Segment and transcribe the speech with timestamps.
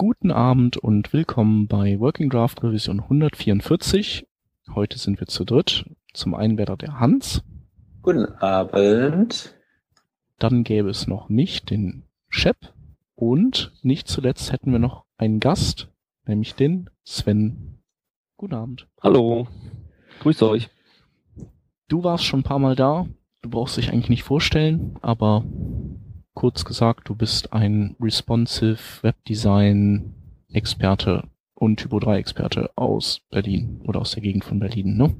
[0.00, 4.26] Guten Abend und willkommen bei Working Draft Revision 144.
[4.74, 5.84] Heute sind wir zu dritt.
[6.14, 7.44] Zum einen wäre da der Hans.
[8.00, 9.54] Guten Abend.
[10.38, 12.72] Dann gäbe es noch mich, den Shep.
[13.14, 15.92] Und nicht zuletzt hätten wir noch einen Gast,
[16.24, 17.82] nämlich den Sven.
[18.38, 18.88] Guten Abend.
[19.02, 19.48] Hallo.
[20.20, 20.70] Grüß euch.
[21.88, 23.06] Du warst schon ein paar Mal da.
[23.42, 25.44] Du brauchst dich eigentlich nicht vorstellen, aber
[26.34, 30.14] kurz gesagt, du bist ein responsive Webdesign
[30.52, 35.14] Experte und Typo 3 Experte aus Berlin oder aus der Gegend von Berlin, ne?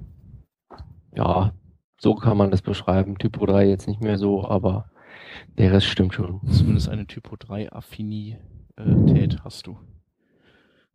[1.15, 1.53] Ja,
[1.99, 3.19] so kann man das beschreiben.
[3.19, 4.91] Typo 3 jetzt nicht mehr so, aber
[5.59, 6.41] der Rest stimmt schon.
[6.51, 9.79] Zumindest eine Typo 3 Affinität hast du.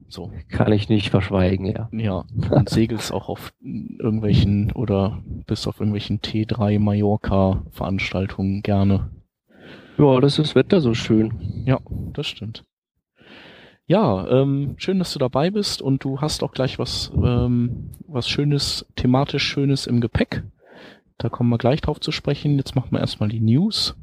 [0.08, 0.32] So.
[0.50, 1.90] Kann ich nicht verschweigen, ja.
[1.92, 9.10] Ja, und segelst auch auf irgendwelchen oder bist auf irgendwelchen T3 Mallorca Veranstaltungen gerne.
[9.98, 11.64] Ja, das ist Wetter so schön.
[11.66, 11.80] Ja,
[12.14, 12.64] das stimmt.
[13.88, 18.28] Ja, ähm, schön, dass du dabei bist und du hast auch gleich was, ähm, was
[18.28, 20.44] Schönes, thematisch Schönes im Gepäck.
[21.18, 22.58] Da kommen wir gleich drauf zu sprechen.
[22.58, 23.96] Jetzt machen wir erstmal die News.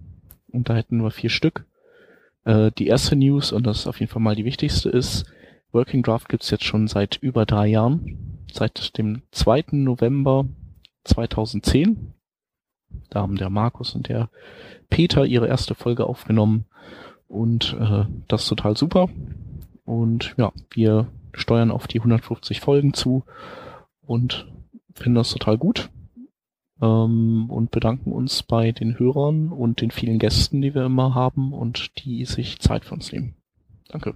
[0.49, 1.67] Und da hätten wir vier Stück.
[2.45, 5.27] Äh, die erste News, und das ist auf jeden Fall mal die wichtigste, ist,
[5.73, 8.45] Working Draft gibt's jetzt schon seit über drei Jahren.
[8.53, 9.65] Seit dem 2.
[9.73, 10.47] November
[11.05, 12.15] 2010.
[13.11, 14.29] Da haben der Markus und der
[14.91, 16.65] Peter ihre erste Folge aufgenommen
[17.29, 19.09] und äh, das ist total super.
[19.85, 23.25] Und ja, wir steuern auf die 150 Folgen zu
[24.03, 24.47] und
[24.95, 25.91] finden das total gut
[26.83, 31.53] ähm, und bedanken uns bei den Hörern und den vielen Gästen, die wir immer haben
[31.53, 33.35] und die sich Zeit für uns nehmen.
[33.89, 34.15] Danke.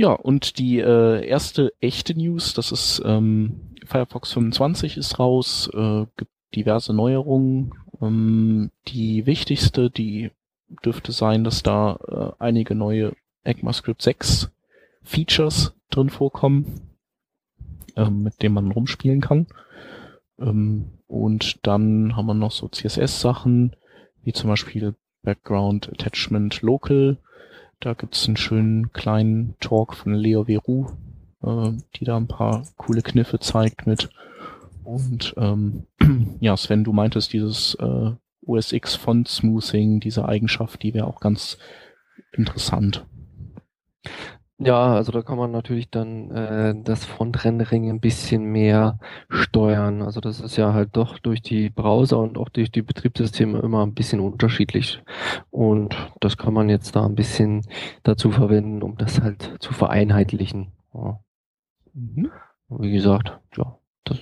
[0.00, 6.06] Ja, und die äh, erste echte News, das ist ähm, Firefox 25 ist raus, äh,
[6.16, 7.74] gibt diverse Neuerungen.
[8.00, 10.30] Ähm, die wichtigste, die
[10.86, 13.12] dürfte sein, dass da äh, einige neue
[13.44, 14.50] ECMAScript 6
[15.02, 16.96] Features drin vorkommen,
[17.94, 19.48] ähm, mit denen man rumspielen kann.
[20.38, 23.76] Ähm, und dann haben wir noch so CSS-Sachen,
[24.22, 27.18] wie zum Beispiel Background Attachment Local.
[27.80, 30.86] Da gibt's einen schönen kleinen Talk von Leo Veru,
[31.42, 34.10] äh, die da ein paar coole Kniffe zeigt mit
[34.90, 35.86] und ähm,
[36.40, 38.10] ja, Sven, du meintest dieses äh,
[38.44, 41.58] OSX Font Smoothing, diese Eigenschaft, die wäre auch ganz
[42.32, 43.06] interessant.
[44.62, 48.98] Ja, also da kann man natürlich dann äh, das Font-Rendering ein bisschen mehr
[49.30, 50.02] steuern.
[50.02, 53.86] Also das ist ja halt doch durch die Browser und auch durch die Betriebssysteme immer
[53.86, 55.02] ein bisschen unterschiedlich.
[55.50, 57.62] Und das kann man jetzt da ein bisschen
[58.02, 60.72] dazu verwenden, um das halt zu vereinheitlichen.
[60.92, 61.20] Ja.
[61.94, 62.30] Mhm.
[62.68, 64.18] Wie gesagt, ja, das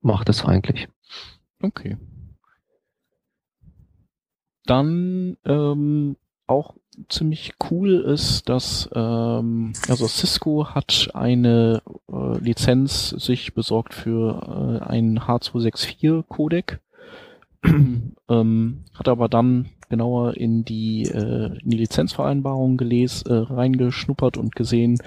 [0.00, 0.88] macht es eigentlich.
[1.60, 1.98] Okay.
[4.64, 6.16] Dann ähm,
[6.46, 6.76] auch
[7.08, 14.84] ziemlich cool ist, dass ähm, also Cisco hat eine äh, Lizenz sich besorgt für äh,
[14.84, 16.80] einen H264 Codec,
[17.64, 24.56] ähm, hat aber dann genauer in die, äh, in die Lizenzvereinbarung geles, äh, reingeschnuppert und
[24.56, 24.98] gesehen,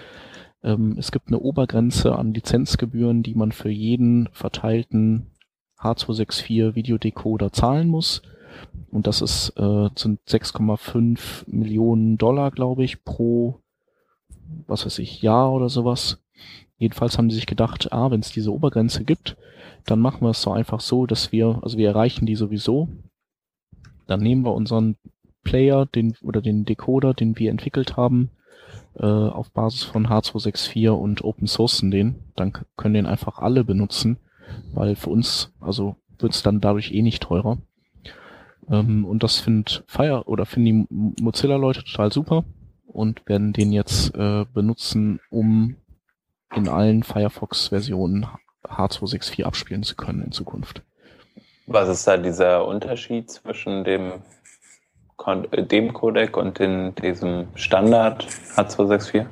[0.64, 5.28] ähm, es gibt eine Obergrenze an Lizenzgebühren, die man für jeden verteilten
[5.80, 8.24] H264 Videodecoder zahlen muss.
[8.92, 13.60] Und das ist äh, sind 6,5 Millionen Dollar, glaube ich, pro,
[14.68, 16.20] was weiß ich, Jahr oder sowas.
[16.78, 19.38] Jedenfalls haben die sich gedacht, ah, wenn es diese Obergrenze gibt,
[19.86, 22.90] dann machen wir es so einfach so, dass wir, also wir erreichen die sowieso.
[24.08, 24.98] Dann nehmen wir unseren
[25.44, 28.32] Player, den oder den Decoder, den wir entwickelt haben,
[28.96, 34.18] äh, auf Basis von H264 und Open Sourcen den, dann können den einfach alle benutzen,
[34.74, 37.58] weil für uns, also wird es dann dadurch eh nicht teurer.
[38.70, 42.44] Ähm, und das findet Fire oder finden die Mozilla-Leute total super
[42.88, 45.76] und werden den jetzt äh, benutzen, um
[46.56, 48.28] in allen Firefox-Versionen
[48.64, 50.82] H264 abspielen zu können in Zukunft.
[51.68, 54.14] Was ist da dieser Unterschied zwischen dem
[55.52, 59.26] äh, dem Codec und in diesem Standard H264?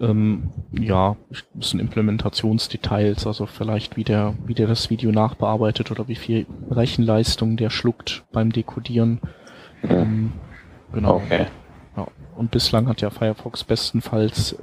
[0.00, 1.16] Ähm, ja,
[1.54, 6.46] das sind Implementationsdetails, also vielleicht wie der, wie der das Video nachbearbeitet oder wie viel
[6.70, 9.20] Rechenleistung der schluckt beim Dekodieren.
[9.82, 9.90] Hm.
[9.90, 10.32] Ähm,
[10.92, 11.16] genau.
[11.16, 11.46] Okay.
[11.96, 12.06] Ja.
[12.34, 14.56] Und bislang hat ja Firefox bestenfalls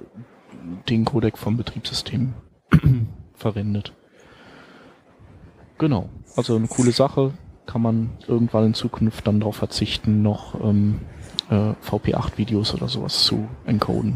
[0.89, 2.33] den Codec vom Betriebssystem
[3.35, 3.93] verwendet.
[5.77, 6.09] Genau.
[6.35, 7.33] Also eine coole Sache
[7.67, 11.01] kann man irgendwann in Zukunft dann darauf verzichten, noch ähm,
[11.49, 14.15] äh, VP8-Videos oder sowas zu encoden.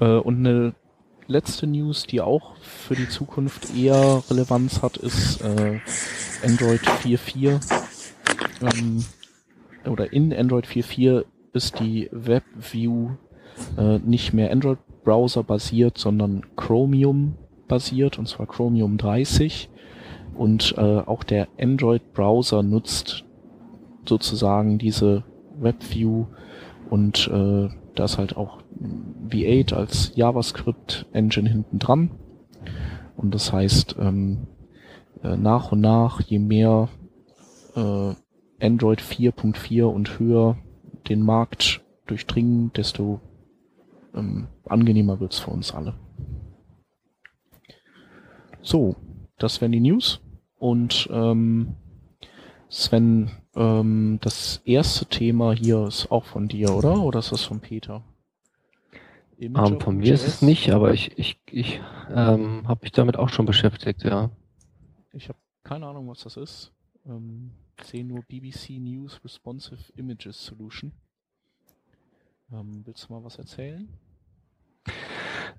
[0.00, 0.74] Äh, und eine
[1.26, 5.80] letzte News, die auch für die Zukunft eher Relevanz hat, ist äh,
[6.44, 7.60] Android 4.4
[8.62, 9.04] ähm,
[9.90, 13.10] oder in Android 4.4 ist die WebView
[13.76, 17.34] äh, nicht mehr Android-Browser basiert, sondern Chromium
[17.68, 19.68] basiert, und zwar Chromium 30.
[20.34, 23.24] Und äh, auch der Android-Browser nutzt
[24.08, 25.24] sozusagen diese
[25.58, 26.26] WebView
[26.88, 28.59] und äh, da ist halt auch
[29.28, 32.10] V8 als JavaScript-Engine hinten dran.
[33.16, 34.46] Und das heißt, ähm,
[35.22, 36.88] äh, nach und nach, je mehr
[37.74, 38.14] äh,
[38.60, 40.58] Android 4.4 und höher
[41.08, 43.20] den Markt durchdringen, desto
[44.14, 45.94] ähm, angenehmer wird's für uns alle.
[48.62, 48.96] So,
[49.38, 50.20] das wären die News.
[50.58, 51.76] Und ähm,
[52.68, 57.02] Sven, ähm, das erste Thema hier ist auch von dir, oder?
[57.02, 58.04] Oder ist das von Peter?
[59.40, 63.16] Um, ähm, von mir ist es nicht, aber ich, ich, ich ähm, habe mich damit
[63.16, 64.30] auch schon beschäftigt, ja.
[65.12, 66.72] Ich habe keine Ahnung, was das ist.
[67.06, 67.52] Ähm,
[67.82, 70.92] sehe nur BBC News Responsive Images Solution.
[72.52, 73.88] Ähm, willst du mal was erzählen?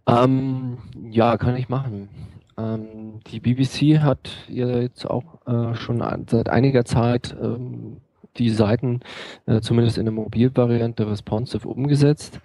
[0.08, 0.78] Ähm,
[1.10, 2.10] ja, kann ich machen.
[2.58, 7.98] Ähm, die BBC hat ja jetzt auch äh, schon seit einiger Zeit ähm,
[8.38, 9.02] die Seiten
[9.46, 12.40] äh, zumindest in der Mobilvariante responsive umgesetzt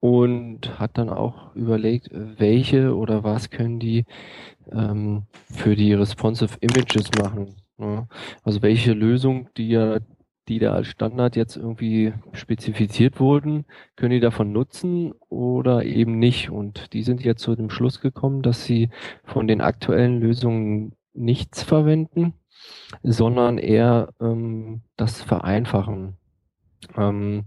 [0.00, 4.04] und hat dann auch überlegt, welche oder was können die
[4.72, 7.56] ähm, für die responsive Images machen.
[7.78, 8.06] Ja?
[8.42, 9.98] Also welche Lösung, die ja
[10.48, 13.64] die da als Standard jetzt irgendwie spezifiziert wurden,
[13.96, 16.50] können die davon nutzen oder eben nicht.
[16.50, 18.90] Und die sind jetzt zu dem Schluss gekommen, dass sie
[19.24, 22.34] von den aktuellen Lösungen nichts verwenden,
[23.02, 26.16] sondern eher ähm, das Vereinfachen.
[26.96, 27.44] Ähm,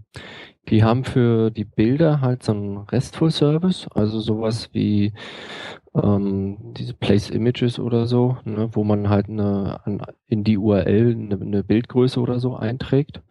[0.68, 5.12] die haben für die Bilder halt so einen RESTful Service, also sowas wie
[5.94, 11.12] ähm, diese Place Images oder so, ne, wo man halt eine, an, in die URL
[11.12, 13.22] eine, eine, Bildgröße oder so einträgt.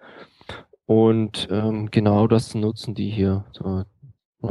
[0.86, 3.46] Und ähm, genau das nutzen die hier.
[3.52, 3.84] So,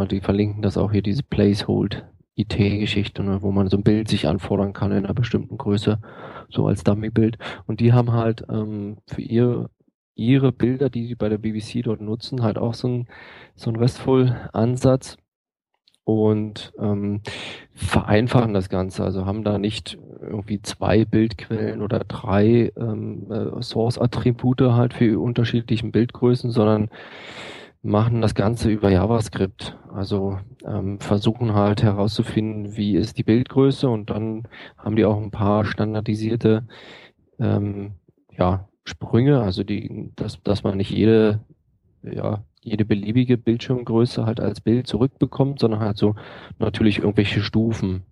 [0.06, 2.04] die verlinken das auch hier, diese Placehold
[2.36, 5.98] IT-Geschichte, ne, wo man so ein Bild sich anfordern kann in einer bestimmten Größe,
[6.48, 7.38] so als Dummy-Bild.
[7.66, 9.70] Und die haben halt ähm, für ihr
[10.16, 13.08] ihre Bilder, die sie bei der BBC dort nutzen, halt auch so ein,
[13.54, 15.18] so ein RESTful-Ansatz
[16.04, 17.20] und ähm,
[17.74, 19.04] vereinfachen das Ganze.
[19.04, 25.92] Also haben da nicht irgendwie zwei Bildquellen oder drei ähm, äh, Source-Attribute halt für unterschiedlichen
[25.92, 26.88] Bildgrößen, sondern
[27.86, 29.76] machen das Ganze über JavaScript.
[29.92, 35.30] Also ähm, versuchen halt herauszufinden, wie ist die Bildgröße und dann haben die auch ein
[35.30, 36.66] paar standardisierte
[37.38, 37.92] ähm,
[38.36, 41.40] ja, Sprünge, also die, dass, dass man nicht jede
[42.02, 46.16] ja, jede beliebige Bildschirmgröße halt als Bild zurückbekommt, sondern halt so
[46.58, 48.02] natürlich irgendwelche Stufen.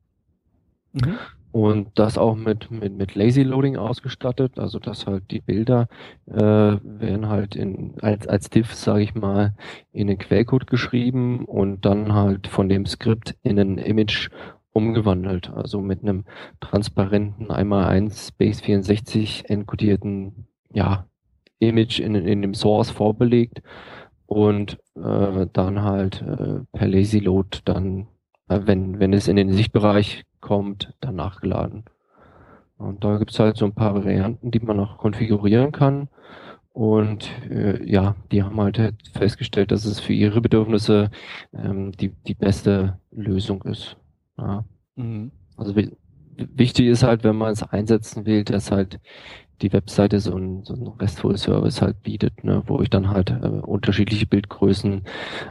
[0.93, 1.17] Mhm.
[1.55, 5.87] Und das auch mit, mit, mit Lazy Loading ausgestattet, also dass halt die Bilder
[6.27, 9.55] äh, werden halt in, als, als Diff, sage ich mal,
[9.93, 14.31] in den Quellcode geschrieben und dann halt von dem Skript in ein Image
[14.73, 16.25] umgewandelt, also mit einem
[16.59, 21.07] transparenten einmal 1 Base 64 enkodierten ja,
[21.61, 23.63] Image in, in dem Source vorbelegt
[24.27, 28.09] und äh, dann halt äh, per Lazy Load dann,
[28.49, 31.85] äh, wenn, wenn es in den Sichtbereich kommt, dann nachgeladen.
[32.77, 36.09] Und da gibt's halt so ein paar Varianten, die man noch konfigurieren kann.
[36.75, 41.11] Und äh, ja, die haben halt festgestellt, dass es für ihre Bedürfnisse
[41.55, 43.97] ähm, die, die beste Lösung ist.
[44.37, 44.65] Ja.
[44.97, 45.31] Mhm.
[45.57, 45.75] Also
[46.37, 49.01] wichtig ist halt, wenn man es einsetzen will, dass halt
[49.63, 53.31] die Webseite so ein, so ein RESTful Service halt bietet, ne, wo ich dann halt
[53.31, 55.05] äh, unterschiedliche Bildgrößen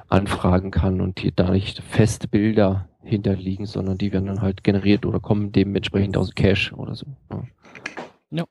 [0.10, 5.06] anfragen kann und hier da nicht feste Bilder hinterliegen, sondern die werden dann halt generiert
[5.06, 7.06] oder kommen dementsprechend aus Cache oder so.
[7.30, 7.44] Ja.
[8.32, 8.46] ja.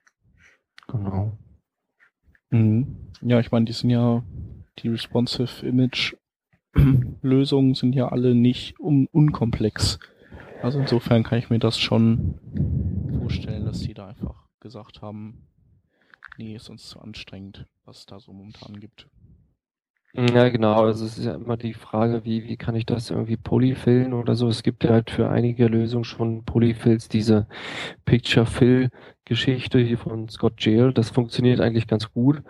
[0.88, 1.38] Genau.
[2.50, 2.96] Mhm.
[3.22, 4.22] Ja, ich meine, die sind ja
[4.78, 6.14] die responsive Image
[7.22, 9.98] Lösungen sind ja alle nicht un unkomplex.
[10.62, 12.38] Also insofern kann ich mir das schon
[13.18, 15.48] vorstellen, dass die da einfach gesagt haben,
[16.38, 19.08] nee, ist uns zu anstrengend, was es da so momentan gibt.
[20.14, 20.74] Ja, genau.
[20.84, 24.34] Also es ist ja immer die Frage, wie, wie kann ich das irgendwie polyfillen oder
[24.34, 24.46] so.
[24.48, 27.46] Es gibt ja halt für einige Lösungen schon Polyfills, diese
[28.04, 30.92] Picture-Fill-Geschichte hier von Scott Jail.
[30.92, 32.42] Das funktioniert eigentlich ganz gut.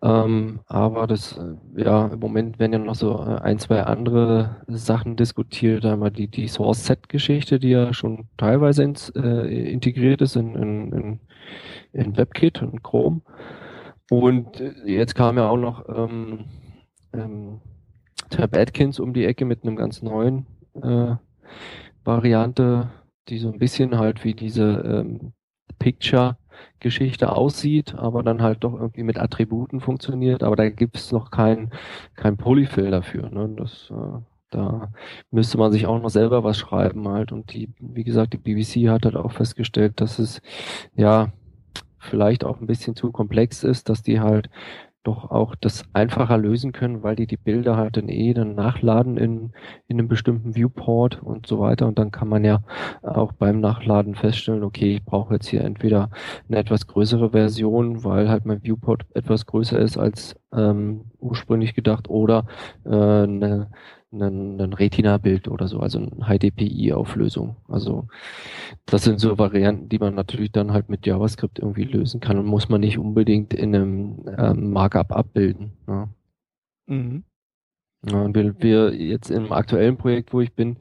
[0.00, 4.62] Ähm, aber das, äh, ja, im Moment werden ja noch so äh, ein, zwei andere
[4.68, 5.84] Sachen diskutiert.
[5.84, 11.20] Einmal die, die Source-Set-Geschichte, die ja schon teilweise ins, äh, integriert ist in, in, in,
[11.92, 13.22] in WebKit und Chrome.
[14.10, 16.44] Und äh, jetzt kam ja auch noch, ähm,
[17.12, 17.60] ähm,
[18.30, 21.16] Tab Atkins um die Ecke mit einem ganz neuen äh,
[22.04, 22.90] Variante,
[23.28, 25.32] die so ein bisschen halt wie diese ähm,
[25.78, 26.36] Picture
[26.80, 30.42] Geschichte aussieht, aber dann halt doch irgendwie mit Attributen funktioniert.
[30.42, 31.70] Aber da gibt es noch kein,
[32.14, 33.30] kein Polyfill dafür.
[33.30, 33.54] Ne?
[33.56, 34.92] Das, äh, da
[35.30, 37.32] müsste man sich auch noch selber was schreiben halt.
[37.32, 40.42] Und die, wie gesagt, die BBC hat halt auch festgestellt, dass es
[40.94, 41.32] ja
[41.98, 44.50] vielleicht auch ein bisschen zu komplex ist, dass die halt
[45.02, 49.16] doch auch das einfacher lösen können, weil die die Bilder halt dann eh dann nachladen
[49.16, 49.52] in,
[49.88, 51.86] in einem bestimmten Viewport und so weiter.
[51.86, 52.62] Und dann kann man ja
[53.02, 56.10] auch beim Nachladen feststellen, okay, ich brauche jetzt hier entweder
[56.48, 62.08] eine etwas größere Version, weil halt mein Viewport etwas größer ist als ähm, ursprünglich gedacht,
[62.08, 62.46] oder
[62.84, 63.70] äh, eine
[64.12, 67.56] ein, ein Retina-Bild oder so, also eine High-DPI-Auflösung.
[67.68, 68.08] Also
[68.86, 72.46] das sind so Varianten, die man natürlich dann halt mit JavaScript irgendwie lösen kann und
[72.46, 75.72] muss man nicht unbedingt in einem ähm, Markup abbilden.
[75.88, 76.08] Ja.
[76.86, 77.24] Mhm.
[78.04, 80.76] Ja, und wir, wir jetzt im aktuellen Projekt, wo ich bin,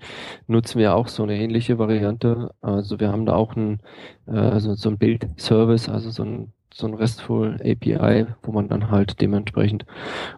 [0.48, 2.52] nutzen wir auch so eine ähnliche Variante.
[2.62, 3.80] Also wir haben da auch ein,
[4.26, 8.90] äh, so, so ein Bild-Service, also so ein so ein RESTful API, wo man dann
[8.90, 9.86] halt dementsprechend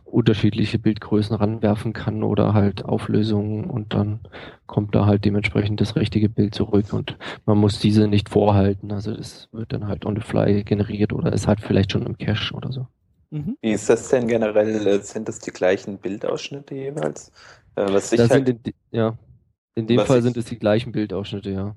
[0.04, 4.20] unterschiedliche Bildgrößen ranwerfen kann oder halt Auflösungen und dann
[4.66, 8.92] kommt da halt dementsprechend das richtige Bild zurück und man muss diese nicht vorhalten.
[8.92, 12.18] Also es wird dann halt on the fly generiert oder ist halt vielleicht schon im
[12.18, 12.88] Cache oder so.
[13.32, 13.58] Mhm.
[13.62, 15.02] Wie ist das denn generell?
[15.02, 17.32] Sind das die gleichen Bildausschnitte jeweils?
[17.76, 18.60] Äh, was ich halt, in,
[18.92, 19.18] ja,
[19.76, 21.76] in dem Fall sind es die gleichen Bildausschnitte, ja.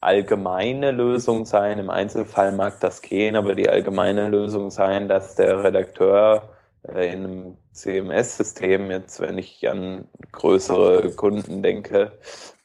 [0.00, 1.78] allgemeine Lösung sein.
[1.78, 6.48] Im Einzelfall mag das gehen, aber die allgemeine Lösung sein, dass der Redakteur
[6.82, 12.12] äh, in einem CMS-System, jetzt wenn ich an größere Kunden denke,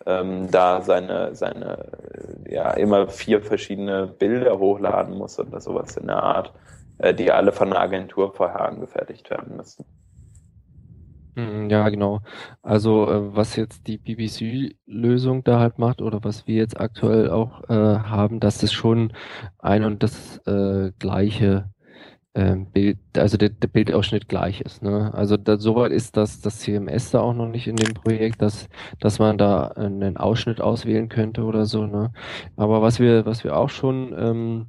[0.06, 1.92] ähm, da seine, seine,
[2.48, 6.54] ja, immer vier verschiedene Bilder hochladen muss oder sowas in der Art,
[7.00, 9.86] äh, die alle von der Agentur vorher angefertigt werden müssen.
[11.36, 12.20] Mhm, ja, genau.
[12.62, 17.64] Also äh, was jetzt die BBC-Lösung da halt macht oder was wir jetzt aktuell auch
[17.70, 19.14] äh, haben, dass es schon
[19.60, 21.70] ein und das äh, gleiche
[22.34, 24.84] äh, Bild, also der, der Bildausschnitt gleich ist.
[24.84, 25.14] Ne?
[25.14, 28.68] Also da, soweit ist das, das CMS da auch noch nicht in dem Projekt, dass,
[29.00, 31.86] dass man da einen Ausschnitt auswählen könnte oder so.
[31.88, 32.12] Ne?
[32.58, 34.68] Aber was wir, was wir auch schon ähm,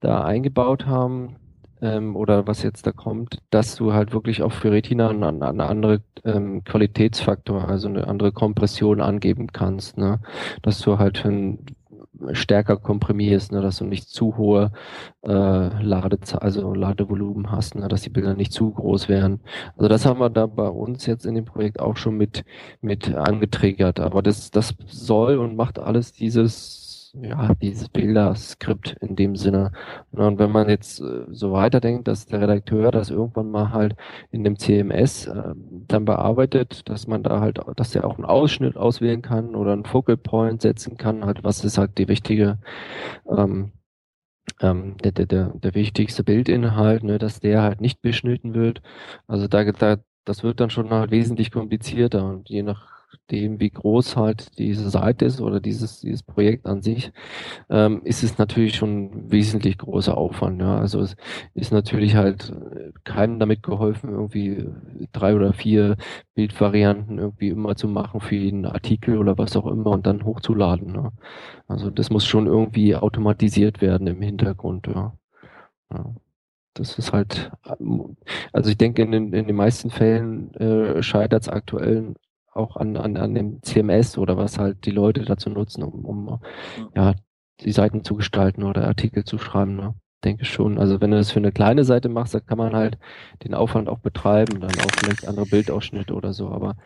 [0.00, 1.36] da eingebaut haben,
[1.82, 5.66] ähm, oder was jetzt da kommt, dass du halt wirklich auch für Retina eine, eine
[5.66, 10.20] andere ähm, Qualitätsfaktor, also eine andere Kompression angeben kannst, ne?
[10.62, 11.58] Dass du halt ein,
[12.32, 14.72] stärker komprimierst, ne, dass du nicht zu hohe
[15.22, 19.40] äh, Lade, also Ladevolumen hast, ne, dass die Bilder nicht zu groß werden.
[19.76, 22.44] Also das haben wir da bei uns jetzt in dem Projekt auch schon mit
[22.80, 24.00] mit angetriggert.
[24.00, 26.79] Aber das das soll und macht alles dieses
[27.14, 29.72] ja, dieses Bilderskript in dem Sinne.
[30.12, 33.96] Und wenn man jetzt äh, so weiterdenkt, dass der Redakteur das irgendwann mal halt
[34.30, 35.54] in dem CMS äh,
[35.88, 39.84] dann bearbeitet, dass man da halt, dass er auch einen Ausschnitt auswählen kann oder einen
[39.84, 42.58] Focal Point setzen kann, halt was ist halt die wichtige
[43.28, 43.72] ähm,
[44.60, 48.82] ähm, der, der, der, der wichtigste Bildinhalt, ne, dass der halt nicht beschnitten wird.
[49.26, 52.89] Also da, da das wird dann schon halt wesentlich komplizierter und je nach
[53.30, 57.12] dem, wie groß halt diese Seite ist oder dieses, dieses Projekt an sich,
[57.68, 60.60] ähm, ist es natürlich schon wesentlich großer Aufwand.
[60.60, 60.78] Ja.
[60.78, 61.16] Also es
[61.54, 64.66] ist natürlich halt äh, keinem damit geholfen, irgendwie
[65.12, 65.96] drei oder vier
[66.34, 70.94] Bildvarianten irgendwie immer zu machen für jeden Artikel oder was auch immer und dann hochzuladen.
[70.94, 71.12] Ja.
[71.68, 74.86] Also das muss schon irgendwie automatisiert werden im Hintergrund.
[74.88, 75.14] Ja.
[75.92, 76.14] ja.
[76.74, 77.50] Das ist halt,
[78.52, 82.14] also ich denke, in den, in den meisten Fällen äh, scheitert es aktuell
[82.60, 86.40] auch an, an, an dem CMS oder was halt die Leute dazu nutzen, um, um
[86.94, 87.14] ja,
[87.60, 89.76] die Seiten zu gestalten oder Artikel zu schreiben.
[89.76, 89.94] Ne?
[90.24, 90.78] Denke schon.
[90.78, 92.98] Also wenn du das für eine kleine Seite machst, dann kann man halt
[93.44, 96.48] den Aufwand auch betreiben, dann auch vielleicht andere Bildausschnitte oder so.
[96.48, 96.76] Aber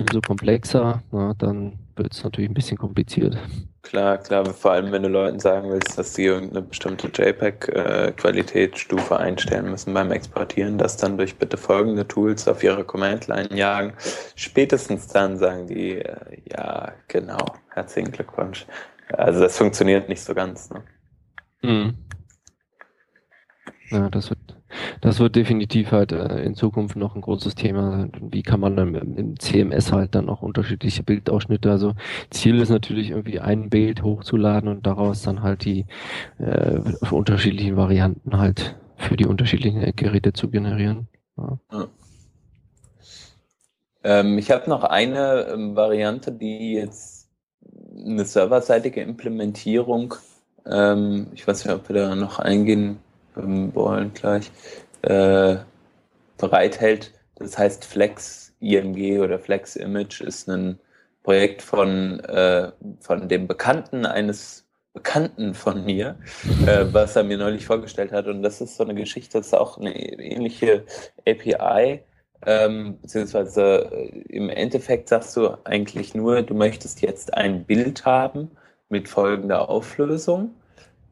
[0.00, 3.36] umso komplexer, na, dann wird es natürlich ein bisschen kompliziert.
[3.82, 9.18] Klar, klar, vor allem wenn du Leuten sagen willst, dass sie irgendeine bestimmte JPEG-Qualitätsstufe äh,
[9.18, 13.94] einstellen müssen beim Exportieren, das dann durch bitte folgende Tools auf ihre Command-Line jagen.
[14.36, 18.66] Spätestens dann sagen die, äh, ja, genau, herzlichen Glückwunsch.
[19.12, 20.70] Also das funktioniert nicht so ganz.
[20.70, 20.82] Ne?
[21.62, 21.94] Mhm.
[23.90, 24.47] Ja, das wird,
[25.00, 28.08] das wird definitiv halt äh, in Zukunft noch ein großes Thema.
[28.20, 31.70] Wie kann man dann im CMS halt dann auch unterschiedliche Bildausschnitte?
[31.70, 31.94] Also
[32.30, 35.86] Ziel ist natürlich irgendwie ein Bild hochzuladen und daraus dann halt die
[36.38, 36.80] äh,
[37.10, 41.08] unterschiedlichen Varianten halt für die unterschiedlichen Geräte zu generieren.
[41.36, 41.58] Ja.
[41.72, 41.88] Ja.
[44.04, 47.28] Ähm, ich habe noch eine ähm, Variante, die jetzt
[47.96, 50.14] eine serverseitige Implementierung,
[50.66, 52.98] ähm, ich weiß nicht, ob wir da noch eingehen
[53.74, 54.50] wollen gleich,
[55.02, 55.56] äh,
[56.38, 57.12] bereithält.
[57.36, 60.78] Das heißt Flex IMG oder Flex Image ist ein
[61.22, 66.16] Projekt von, äh, von dem Bekannten eines Bekannten von mir,
[66.66, 68.26] äh, was er mir neulich vorgestellt hat.
[68.26, 70.84] Und das ist so eine Geschichte, das ist auch eine ähnliche
[71.26, 72.02] API.
[72.46, 78.50] Ähm, beziehungsweise äh, im Endeffekt sagst du eigentlich nur, du möchtest jetzt ein Bild haben
[78.88, 80.54] mit folgender Auflösung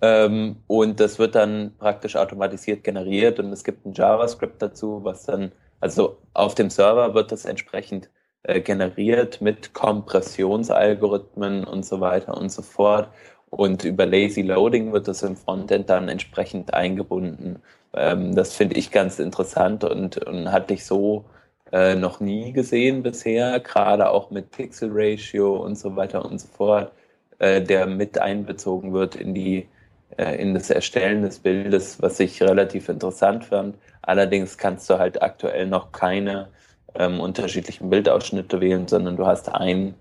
[0.02, 5.24] ähm, und das wird dann praktisch automatisiert generiert und es gibt ein JavaScript dazu, was
[5.24, 8.10] dann, also auf dem Server wird das entsprechend
[8.42, 13.08] äh, generiert mit Kompressionsalgorithmen und so weiter und so fort.
[13.50, 17.62] Und über Lazy Loading wird das im Frontend dann entsprechend eingebunden.
[17.94, 21.24] Ähm, das finde ich ganz interessant und, und hatte ich so
[21.72, 26.48] äh, noch nie gesehen bisher, gerade auch mit Pixel Ratio und so weiter und so
[26.48, 26.92] fort,
[27.38, 29.68] äh, der mit einbezogen wird in die
[30.16, 33.76] in das Erstellen des Bildes, was ich relativ interessant fand.
[34.02, 36.48] Allerdings kannst du halt aktuell noch keine
[36.94, 39.94] ähm, unterschiedlichen Bildausschnitte wählen, sondern du hast ein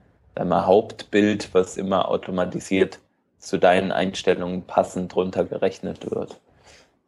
[0.43, 2.99] mal, Hauptbild, was immer automatisiert
[3.39, 6.39] zu deinen Einstellungen passend runtergerechnet wird.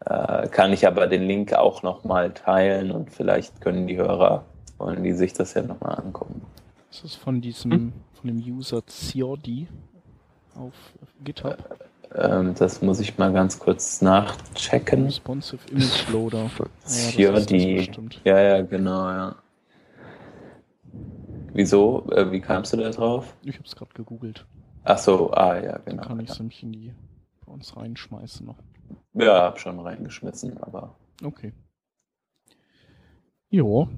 [0.05, 4.45] Äh, kann ich aber den Link auch nochmal teilen und vielleicht können die Hörer,
[4.77, 6.41] wollen die sich das ja nochmal angucken.
[6.91, 7.93] Das ist von diesem, hm?
[8.13, 9.67] von dem User Ciodi
[10.55, 10.73] auf
[11.23, 11.57] GitHub.
[12.17, 15.06] Ähm, das muss ich mal ganz kurz nachchecken.
[15.06, 16.49] Responsive Image Loader.
[17.15, 17.91] Ja, ja die.
[18.23, 19.36] Ja, ja, genau, ja.
[21.53, 22.10] Wieso?
[22.12, 23.36] Äh, wie kamst du da drauf?
[23.43, 24.45] Ich habe es gerade gegoogelt.
[24.84, 25.97] Ach so, ah ja, genau.
[25.97, 26.43] Dann kann ich es ja.
[26.43, 26.93] nämlich in die
[27.45, 28.58] bei uns reinschmeißen noch.
[29.13, 30.95] Ja, hab schon reingeschmissen, aber.
[31.23, 31.53] Okay.
[33.49, 33.89] Jo.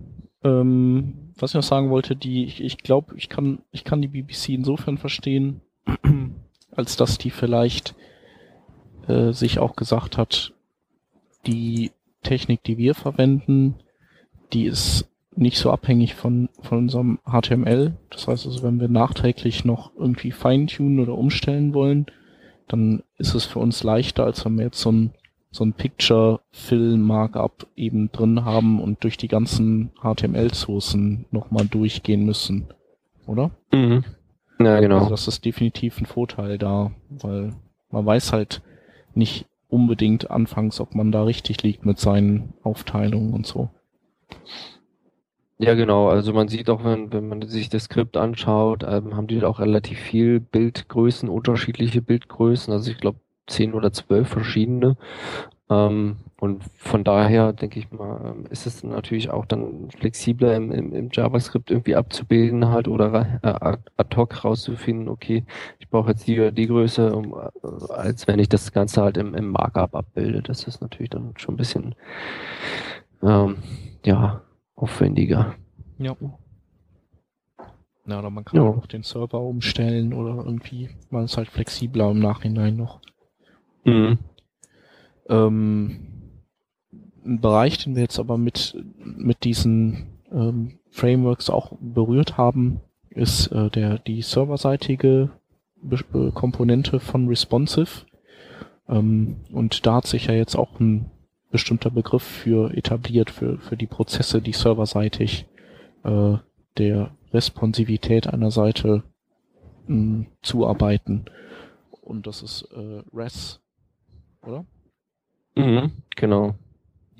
[0.44, 4.08] Ähm, was ich noch sagen wollte, die, ich, ich glaube, ich kann, ich kann die
[4.08, 5.62] BBC insofern verstehen,
[6.72, 7.96] als dass die vielleicht
[9.10, 10.54] äh, sich auch gesagt hat,
[11.46, 11.92] die
[12.24, 13.76] Technik, die wir verwenden,
[14.54, 17.94] die ist nicht so abhängig von, von unserem HTML.
[18.10, 22.06] Das heißt also, wenn wir nachträglich noch irgendwie feintunen oder umstellen wollen,
[22.68, 25.12] dann ist es für uns leichter, als wenn wir jetzt so ein,
[25.52, 32.68] so ein Picture-Fill-Markup eben drin haben und durch die ganzen HTML-Sourcen nochmal durchgehen müssen.
[33.26, 33.50] Oder?
[33.72, 34.04] Mhm.
[34.60, 35.00] Ja, genau.
[35.00, 37.54] Also das ist definitiv ein Vorteil da, weil
[37.92, 38.62] man weiß halt
[39.16, 43.70] nicht unbedingt anfangs, ob man da richtig liegt mit seinen Aufteilungen und so.
[45.62, 46.08] Ja, genau.
[46.08, 49.60] Also man sieht auch, wenn, wenn man sich das Skript anschaut, ähm, haben die auch
[49.60, 52.72] relativ viel Bildgrößen, unterschiedliche Bildgrößen.
[52.72, 54.96] Also ich glaube zehn oder zwölf verschiedene.
[55.70, 60.72] Ähm, und von daher denke ich mal, ähm, ist es natürlich auch dann flexibler im,
[60.72, 65.46] im, im JavaScript irgendwie abzubilden halt oder äh, ad hoc rauszufinden, okay,
[65.78, 69.36] ich brauche jetzt die, die Größe, um, äh, als wenn ich das Ganze halt im,
[69.36, 70.42] im Markup abbilde.
[70.42, 71.96] Das ist natürlich dann schon ein bisschen
[73.22, 73.58] ähm,
[74.06, 74.42] ja,
[74.76, 75.56] aufwendiger.
[76.00, 76.16] Ja.
[78.08, 78.68] Ja, oder man kann ja.
[78.68, 83.02] auch den Server umstellen oder irgendwie, man ist halt flexibler im Nachhinein noch.
[83.84, 84.18] Mhm.
[85.30, 86.00] Ähm,
[87.26, 93.48] ein Bereich, den wir jetzt aber mit, mit diesen ähm, Frameworks auch berührt haben, ist
[93.48, 95.30] äh, der, die serverseitige
[95.82, 98.06] Be Komponente von Responsive.
[98.88, 101.10] Ähm, und da hat sich ja jetzt auch ein
[101.52, 105.46] bestimmter Begriff für etabliert, für, für die Prozesse, die serverseitig
[106.04, 106.38] äh,
[106.78, 109.04] der Responsivität einer Seite
[109.88, 111.26] mh, zuarbeiten.
[112.02, 113.62] Und das ist äh, RES,
[114.42, 114.66] oder?
[115.60, 116.56] Mhm, genau.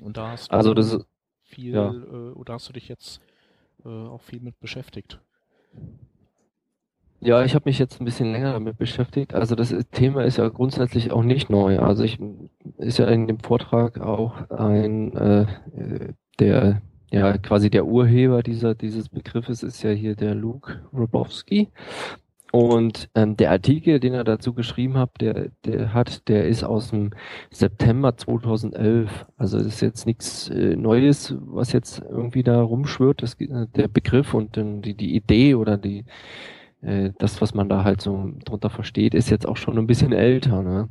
[0.00, 1.06] Und da hast du also das
[1.42, 1.92] viel, ja.
[1.92, 3.20] äh, oder hast du dich jetzt
[3.84, 5.20] äh, auch viel mit beschäftigt?
[7.22, 9.34] Ja, ich habe mich jetzt ein bisschen länger damit beschäftigt.
[9.34, 11.78] Also das Thema ist ja grundsätzlich auch nicht neu.
[11.78, 12.18] Also ich
[12.78, 15.46] ist ja in dem Vortrag auch ein äh,
[16.38, 21.68] der ja quasi der Urheber dieser dieses Begriffes ist ja hier der Luke Robowski.
[22.52, 26.90] Und ähm, der Artikel, den er dazu geschrieben hat, der, der hat, der ist aus
[26.90, 27.10] dem
[27.50, 29.26] September 2011.
[29.36, 33.22] Also das ist jetzt nichts äh, Neues, was jetzt irgendwie da rumschwört.
[33.22, 36.04] Das, äh, der Begriff und ähm, die, die Idee oder die
[36.82, 40.12] äh, das, was man da halt so drunter versteht, ist jetzt auch schon ein bisschen
[40.12, 40.62] älter.
[40.62, 40.88] Ne?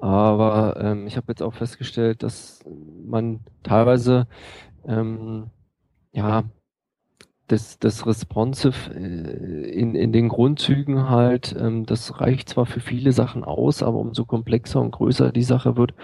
[0.00, 2.64] Aber ähm, ich habe jetzt auch festgestellt, dass
[3.04, 4.26] man teilweise
[4.86, 5.50] ähm,
[6.12, 6.44] ja
[7.46, 13.12] das, das Responsive äh, in, in den Grundzügen halt, ähm, das reicht zwar für viele
[13.12, 15.94] Sachen aus, aber umso komplexer und größer die Sache wird,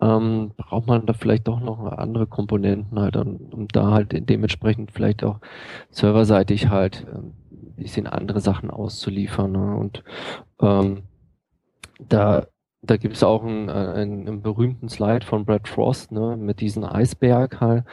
[0.00, 4.90] ähm, braucht man da vielleicht doch noch andere Komponenten halt, um, um da halt dementsprechend
[4.90, 5.38] vielleicht auch
[5.90, 7.34] serverseitig halt ähm,
[7.76, 9.52] bisschen andere Sachen auszuliefern.
[9.52, 9.76] Ne?
[9.76, 10.04] Und
[10.60, 11.02] ähm,
[12.00, 12.46] da,
[12.82, 16.84] da gibt es auch einen, einen, einen berühmten Slide von Brad Frost ne, mit diesem
[16.84, 17.84] Eisberg halt,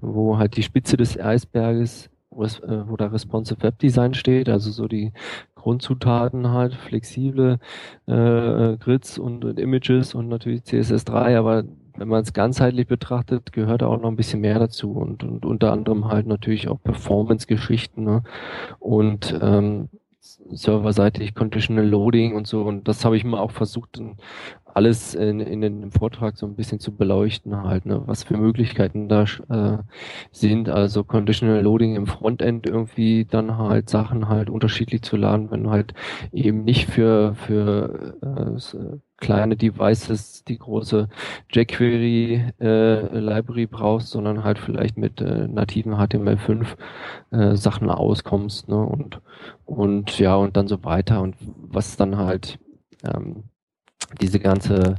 [0.00, 2.10] wo halt die Spitze des Eisberges
[2.44, 5.12] äh, wo da Responsive Web Design steht, also so die
[5.54, 7.58] Grundzutaten halt, flexible
[8.06, 11.64] äh, Grids und, und Images und natürlich CSS3, aber
[11.96, 15.72] wenn man es ganzheitlich betrachtet, gehört auch noch ein bisschen mehr dazu und, und unter
[15.72, 18.22] anderem halt natürlich auch Performance-Geschichten ne?
[18.78, 19.88] und ähm,
[20.20, 24.00] serverseitig Conditional Loading und so und das habe ich mir auch versucht
[24.74, 29.08] alles in, in dem Vortrag so ein bisschen zu beleuchten halt, ne, was für Möglichkeiten
[29.08, 29.78] da äh,
[30.30, 30.68] sind.
[30.68, 35.70] Also Conditional Loading im Frontend irgendwie dann halt Sachen halt unterschiedlich zu laden, wenn du
[35.70, 35.94] halt
[36.32, 41.08] eben nicht für für äh, kleine Devices die große
[41.52, 46.76] jQuery äh, Library brauchst, sondern halt vielleicht mit äh, nativen HTML5
[47.32, 48.78] äh, Sachen auskommst, ne?
[48.78, 49.20] Und
[49.64, 52.58] und ja und dann so weiter und was dann halt
[53.04, 53.44] ähm,
[54.20, 54.96] diese ganze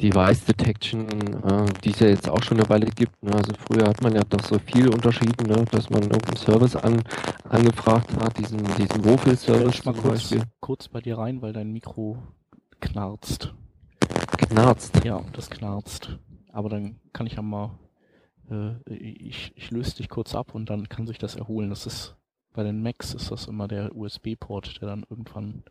[0.00, 3.22] Device Detection, äh, die es ja jetzt auch schon eine Weile gibt.
[3.22, 3.32] Ne?
[3.32, 5.64] Also früher hat man ja doch so viel unterschieden, ne?
[5.70, 7.02] dass man irgendeinen Service an,
[7.48, 10.42] angefragt hat, diesen, diesen Wofel-Service ich mal kurz, Beispiel.
[10.60, 12.18] kurz bei dir rein, weil dein Mikro
[12.80, 13.54] knarzt.
[14.36, 15.04] Knarzt?
[15.04, 16.18] Ja, das knarzt.
[16.52, 17.78] Aber dann kann ich ja mal,
[18.50, 21.70] äh, ich, ich löse dich kurz ab und dann kann sich das erholen.
[21.70, 22.16] Das ist,
[22.52, 25.62] bei den Macs ist das immer der USB-Port, der dann irgendwann,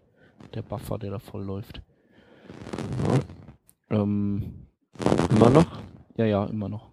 [0.54, 1.82] der Buffer, der da voll läuft.
[3.90, 4.68] Ähm,
[5.30, 5.66] immer noch?
[6.18, 6.90] Ja, ja, immer noch.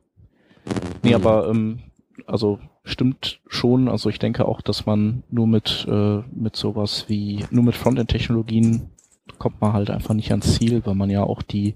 [1.02, 1.26] Nee, hm.
[1.26, 1.80] aber ähm,
[2.26, 3.88] also stimmt schon.
[3.88, 8.90] Also ich denke auch, dass man nur mit äh, mit sowas wie nur mit Frontend-Technologien
[9.38, 11.74] kommt man halt einfach nicht ans Ziel, weil man ja auch die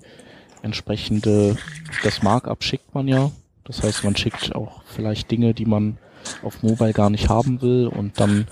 [0.62, 1.56] entsprechende
[2.02, 3.30] das Markup schickt man ja.
[3.64, 5.98] Das heißt, man schickt auch vielleicht Dinge, die man
[6.42, 8.46] auf Mobile gar nicht haben will und dann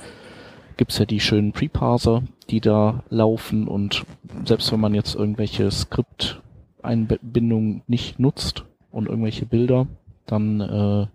[0.78, 4.06] gibt's ja die schönen Preparser, die da laufen und
[4.46, 9.86] selbst wenn man jetzt irgendwelche Skript-Einbindungen nicht nutzt und irgendwelche Bilder,
[10.24, 11.06] dann, äh,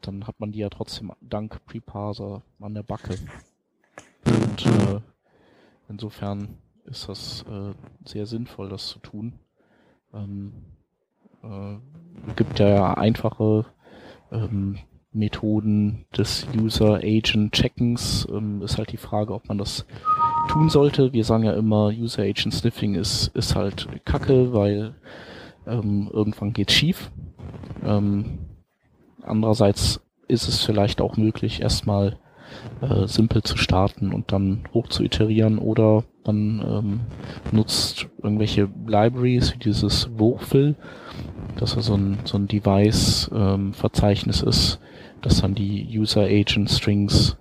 [0.00, 3.18] dann hat man die ja trotzdem dank Preparser an der Backe.
[4.26, 5.00] Und äh,
[5.88, 7.72] insofern ist das äh,
[8.04, 9.32] sehr sinnvoll, das zu tun.
[10.14, 10.52] Ähm,
[11.42, 11.78] äh,
[12.36, 13.64] gibt ja einfache
[14.30, 14.78] ähm,
[15.14, 18.28] Methoden des User-Agent-Checkens.
[18.30, 19.86] Ähm, ist halt die Frage, ob man das
[20.48, 21.12] tun sollte.
[21.12, 24.94] Wir sagen ja immer, User-Agent-Sniffing ist, ist halt kacke, weil
[25.66, 27.10] ähm, irgendwann geht schief.
[27.84, 28.38] Ähm,
[29.22, 32.18] andererseits ist es vielleicht auch möglich, erstmal
[32.80, 37.00] äh, simpel zu starten und dann hoch zu iterieren oder man ähm,
[37.52, 40.74] nutzt irgendwelche Libraries wie dieses Wurfel,
[41.56, 44.80] dass so ein, so ein Device-Verzeichnis ähm, ist,
[45.24, 47.38] dass dann die User Agent Strings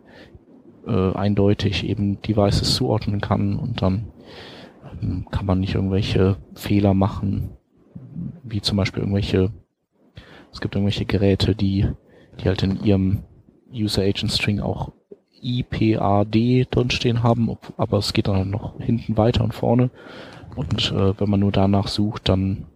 [0.88, 4.08] äh, eindeutig eben Devices zuordnen kann und dann
[5.02, 7.50] ähm, kann man nicht irgendwelche Fehler machen,
[8.43, 9.52] wie zum Beispiel irgendwelche,
[10.52, 11.88] es gibt irgendwelche Geräte, die,
[12.39, 13.24] die halt in ihrem
[13.74, 14.93] User Agent String auch
[15.41, 19.89] IPAD drinstehen haben, aber es geht dann noch hinten weiter und vorne.
[20.56, 22.67] Und äh, wenn man nur danach sucht, dann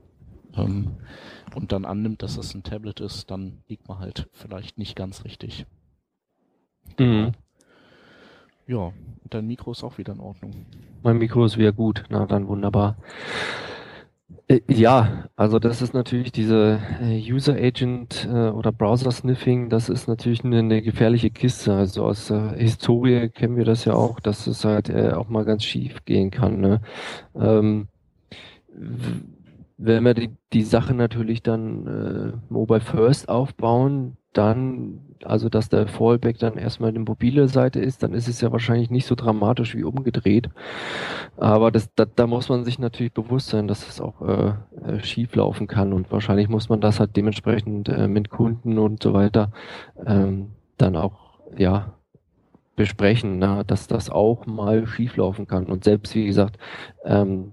[0.58, 0.98] ähm,
[1.56, 5.24] und dann annimmt, dass es ein Tablet ist, dann liegt man halt vielleicht nicht ganz
[5.24, 5.66] richtig.
[6.98, 7.32] Mhm.
[8.68, 8.92] Ja,
[9.30, 10.66] dein Mikro ist auch wieder in Ordnung.
[11.04, 12.98] Mein Mikro ist wieder gut, na dann wunderbar.
[14.50, 19.90] Äh, ja, also das ist natürlich diese äh, User Agent äh, oder Browser Sniffing, das
[19.90, 21.74] ist natürlich eine, eine gefährliche Kiste.
[21.74, 25.64] Also aus der Historie kennen wir das ja auch, dass es halt auch mal ganz
[25.64, 26.60] schief gehen kann.
[26.60, 26.82] Ne?
[27.36, 27.88] Ähm,
[29.78, 35.88] wenn wir die, die Sache natürlich dann äh, Mobile First aufbauen, dann, also dass der
[35.88, 39.76] Fallback dann erstmal eine mobile Seite ist, dann ist es ja wahrscheinlich nicht so dramatisch
[39.76, 40.50] wie umgedreht.
[41.38, 44.54] Aber das, da, da muss man sich natürlich bewusst sein, dass es auch äh,
[44.86, 49.02] äh, schief laufen kann und wahrscheinlich muss man das halt dementsprechend äh, mit Kunden und
[49.02, 49.52] so weiter
[50.06, 51.97] ähm, dann auch ja
[52.78, 55.66] besprechen, na, dass das auch mal schieflaufen kann.
[55.66, 56.58] Und selbst wie gesagt,
[57.04, 57.52] ähm,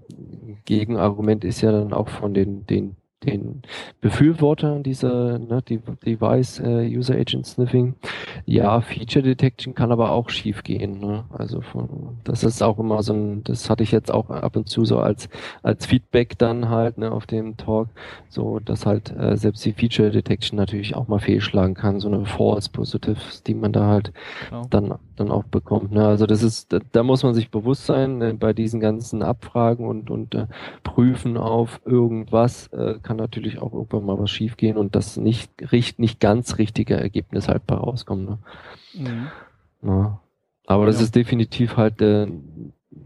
[0.63, 3.61] Gegenargument ist ja dann auch von den, den den
[4.01, 7.95] Befürwortern dieser ne, die Device äh, User Agent Sniffing.
[8.45, 10.99] Ja, Feature Detection kann aber auch schief gehen.
[10.99, 11.25] Ne?
[11.29, 14.69] Also von, das ist auch immer so ein, das hatte ich jetzt auch ab und
[14.69, 15.29] zu so als
[15.63, 17.89] als Feedback dann halt ne, auf dem Talk,
[18.29, 22.25] so dass halt äh, selbst die Feature Detection natürlich auch mal fehlschlagen kann, so eine
[22.25, 24.11] False Positives, die man da halt
[24.49, 24.67] genau.
[24.69, 25.91] dann dann auch bekommt.
[25.91, 26.05] Ne?
[26.05, 29.87] Also das ist, da, da muss man sich bewusst sein äh, bei diesen ganzen Abfragen
[29.87, 30.47] und und äh,
[30.83, 35.99] Prüfen auf irgendwas äh, kann natürlich auch irgendwann mal was schiefgehen und das nicht, nicht,
[35.99, 38.25] nicht ganz richtige Ergebnis halt bei rauskommen.
[38.25, 38.37] Ne?
[38.93, 39.27] Mhm.
[39.89, 40.19] Ja.
[40.67, 42.27] Aber das ist definitiv halt äh,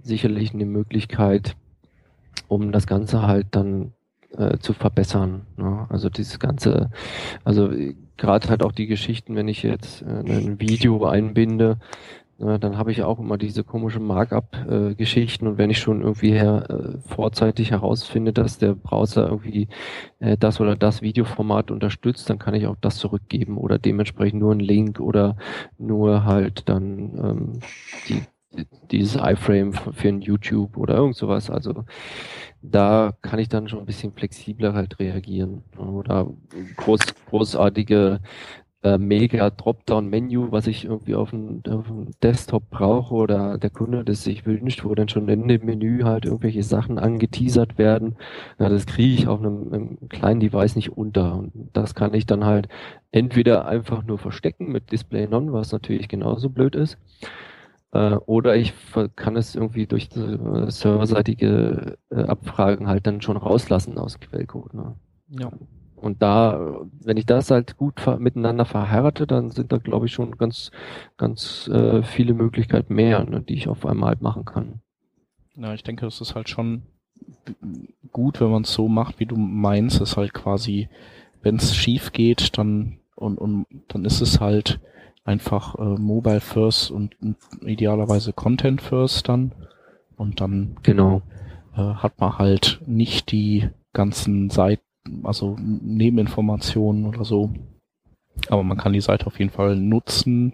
[0.02, 1.56] sicherlich eine Möglichkeit,
[2.48, 3.94] um das Ganze halt dann
[4.38, 5.46] äh, zu verbessern.
[5.58, 5.88] Ne?
[5.90, 6.90] Also dieses ganze,
[7.44, 7.70] also
[8.18, 11.78] gerade halt auch die Geschichten, wenn ich jetzt äh, ein Video einbinde,
[12.40, 16.68] ja, dann habe ich auch immer diese komischen Markup-Geschichten und wenn ich schon irgendwie her,
[16.70, 19.68] äh, vorzeitig herausfinde, dass der Browser irgendwie
[20.20, 24.54] äh, das oder das Videoformat unterstützt, dann kann ich auch das zurückgeben oder dementsprechend nur
[24.54, 25.36] einen Link oder
[25.78, 26.88] nur halt dann
[27.18, 27.60] ähm,
[28.08, 28.22] die,
[28.92, 31.50] dieses iFrame für ein YouTube oder irgend sowas.
[31.50, 31.86] Also
[32.62, 36.28] da kann ich dann schon ein bisschen flexibler halt reagieren oder
[36.78, 38.20] groß, großartige
[38.82, 44.06] äh, mega Dropdown-Menü, was ich irgendwie auf dem, auf dem, Desktop brauche oder der Kunde
[44.06, 48.16] das sich wünscht, wo dann schon in dem Menü halt irgendwelche Sachen angeteasert werden.
[48.58, 51.36] Ja, das kriege ich auf einem, einem, kleinen Device nicht unter.
[51.36, 52.70] Und das kann ich dann halt
[53.12, 56.98] entweder einfach nur verstecken mit Display None, was natürlich genauso blöd ist.
[57.92, 58.74] Äh, oder ich
[59.16, 64.74] kann es irgendwie durch äh, serverseitige äh, Abfragen halt dann schon rauslassen aus Quellcode.
[64.74, 64.96] Ne?
[65.30, 65.52] Ja.
[65.96, 70.38] Und da, wenn ich das halt gut miteinander verheirate, dann sind da, glaube ich, schon
[70.38, 70.72] ganz,
[71.18, 74.80] ganz äh, viele Möglichkeiten mehr, ne, die ich auf einmal halt machen kann.
[75.58, 76.84] Ja, ich denke, das ist halt schon
[78.14, 80.88] gut, wenn man es so macht, wie du meinst, ist halt quasi,
[81.42, 84.80] wenn es schief geht, dann und, und dann ist es halt
[85.30, 89.52] einfach äh, Mobile First und, und idealerweise Content First dann
[90.18, 91.22] und dann genau
[91.76, 94.84] äh, hat man halt nicht die ganzen Seiten
[95.24, 97.52] also Nebeninformationen oder so.
[98.50, 100.54] Aber man kann die Seite auf jeden Fall nutzen.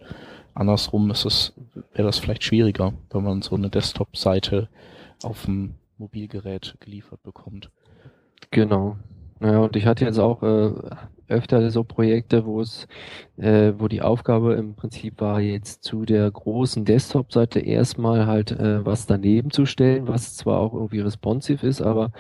[0.54, 1.54] Andersrum ist es,
[1.94, 4.70] wäre das vielleicht schwieriger, wenn man so eine Desktop-Seite
[5.24, 7.72] auf dem Mobilgerät geliefert bekommt.
[8.52, 8.98] Genau.
[9.40, 10.72] Ja, und ich hatte jetzt auch äh,
[11.28, 12.88] öfter so Projekte, wo es,
[13.38, 18.86] äh, wo die Aufgabe im Prinzip war, jetzt zu der großen Desktop-Seite erstmal halt äh,
[18.86, 22.12] was daneben zu stellen, was zwar auch irgendwie responsive ist, aber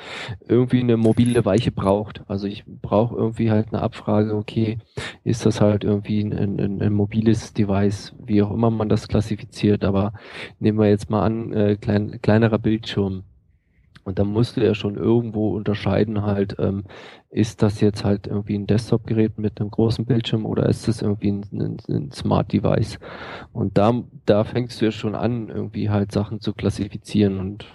[0.48, 2.22] irgendwie eine mobile Weiche braucht.
[2.28, 4.80] Also ich brauche irgendwie halt eine Abfrage, okay,
[5.24, 9.84] ist das halt irgendwie ein, ein, ein mobiles Device, wie auch immer man das klassifiziert,
[9.84, 10.14] aber
[10.60, 13.24] nehmen wir jetzt mal an, äh, klein, kleinerer Bildschirm
[14.06, 16.84] und da musst du ja schon irgendwo unterscheiden halt, ähm,
[17.32, 21.32] ist das jetzt halt irgendwie ein Desktop-Gerät mit einem großen Bildschirm oder ist das irgendwie
[21.32, 23.00] ein, ein, ein Smart Device?
[23.52, 27.66] Und da, da fängst du ja schon an, irgendwie halt Sachen zu klassifizieren und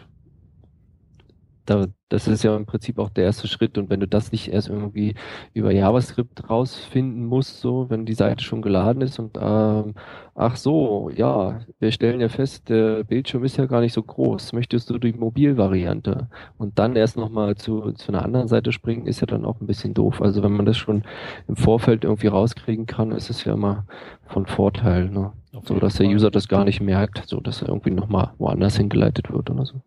[1.67, 3.79] da, das ist ja im Prinzip auch der erste Schritt.
[3.79, 5.15] Und wenn du das nicht erst irgendwie
[5.55, 9.95] über JavaScript rausfinden musst, so, wenn die Seite schon geladen ist und ähm,
[10.35, 14.53] ach so, ja, wir stellen ja fest, der Bildschirm ist ja gar nicht so groß.
[14.53, 16.29] Möchtest du die Mobilvariante?
[16.59, 19.67] Und dann erst nochmal zu, zu einer anderen Seite springen, ist ja dann auch ein
[19.67, 20.21] bisschen doof.
[20.23, 21.05] Also wenn man das schon
[21.49, 23.85] im Vorfeld irgendwie rauskriegen kann, ist es ja immer
[24.27, 25.33] von Vorteil, ne?
[25.65, 29.33] So dass der User das gar nicht merkt, so dass er irgendwie nochmal woanders hingeleitet
[29.33, 29.83] wird oder so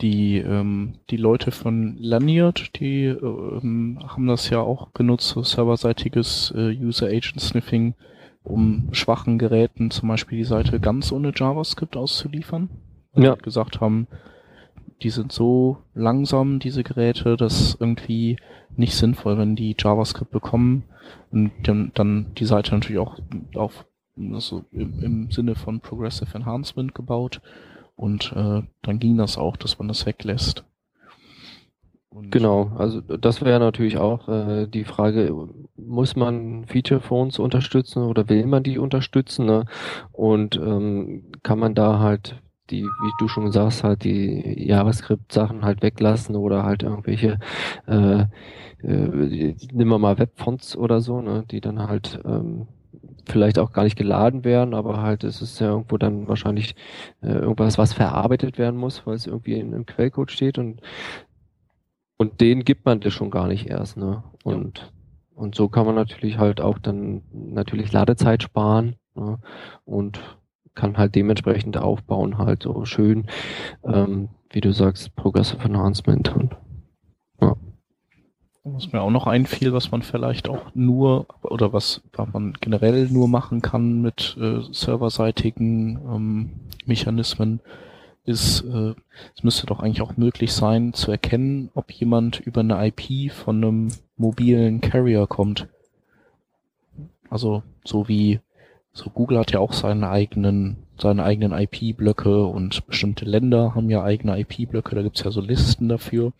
[0.00, 6.52] die, ähm, die Leute von Lanyard, die ähm, haben das ja auch genutzt, so serverseitiges
[6.56, 7.94] äh, User Agent Sniffing,
[8.42, 12.68] um schwachen Geräten zum Beispiel die Seite ganz ohne JavaScript auszuliefern.
[13.14, 13.32] Ja.
[13.32, 14.06] Und gesagt haben,
[15.02, 18.38] die sind so langsam, diese Geräte, dass irgendwie
[18.76, 20.84] nicht sinnvoll, wenn die JavaScript bekommen
[21.30, 23.18] und dann, dann die Seite natürlich auch
[23.54, 23.86] auf
[24.32, 27.40] also im, im Sinne von Progressive Enhancement gebaut
[27.96, 30.64] und äh, dann ging das auch, dass man das weglässt.
[32.10, 35.34] Und genau, also das wäre natürlich auch äh, die Frage,
[35.76, 39.44] muss man Feature Phones unterstützen oder will man die unterstützen?
[39.44, 39.66] Ne?
[40.12, 45.82] Und ähm, kann man da halt die, wie du schon sagst, halt die JavaScript-Sachen halt
[45.82, 47.38] weglassen oder halt irgendwelche,
[47.86, 48.22] äh,
[48.82, 52.66] äh, nimm mal Webfonts oder so, ne, die dann halt ähm,
[53.26, 56.74] vielleicht auch gar nicht geladen werden, aber halt es ist ja irgendwo dann wahrscheinlich
[57.22, 60.80] äh, irgendwas, was verarbeitet werden muss, weil es irgendwie in, im Quellcode steht und
[62.18, 64.22] und den gibt man das schon gar nicht erst, ne?
[64.42, 64.84] Und ja.
[65.34, 69.38] und so kann man natürlich halt auch dann natürlich Ladezeit sparen ne?
[69.84, 70.20] und
[70.74, 73.26] kann halt dementsprechend aufbauen, halt so schön,
[73.84, 76.56] ähm, wie du sagst, Progressive Enhancement und.
[78.68, 83.08] Was mir auch noch einfiel, was man vielleicht auch nur oder was, was man generell
[83.08, 86.50] nur machen kann mit äh, serverseitigen ähm,
[86.84, 87.60] Mechanismen,
[88.24, 88.94] ist, äh,
[89.36, 93.62] es müsste doch eigentlich auch möglich sein zu erkennen, ob jemand über eine IP von
[93.62, 95.68] einem mobilen Carrier kommt.
[97.30, 98.40] Also so wie
[98.92, 104.02] so Google hat ja auch seine eigenen seine eigenen IP-Blöcke und bestimmte Länder haben ja
[104.02, 106.32] eigene IP-Blöcke, da gibt's ja so Listen dafür.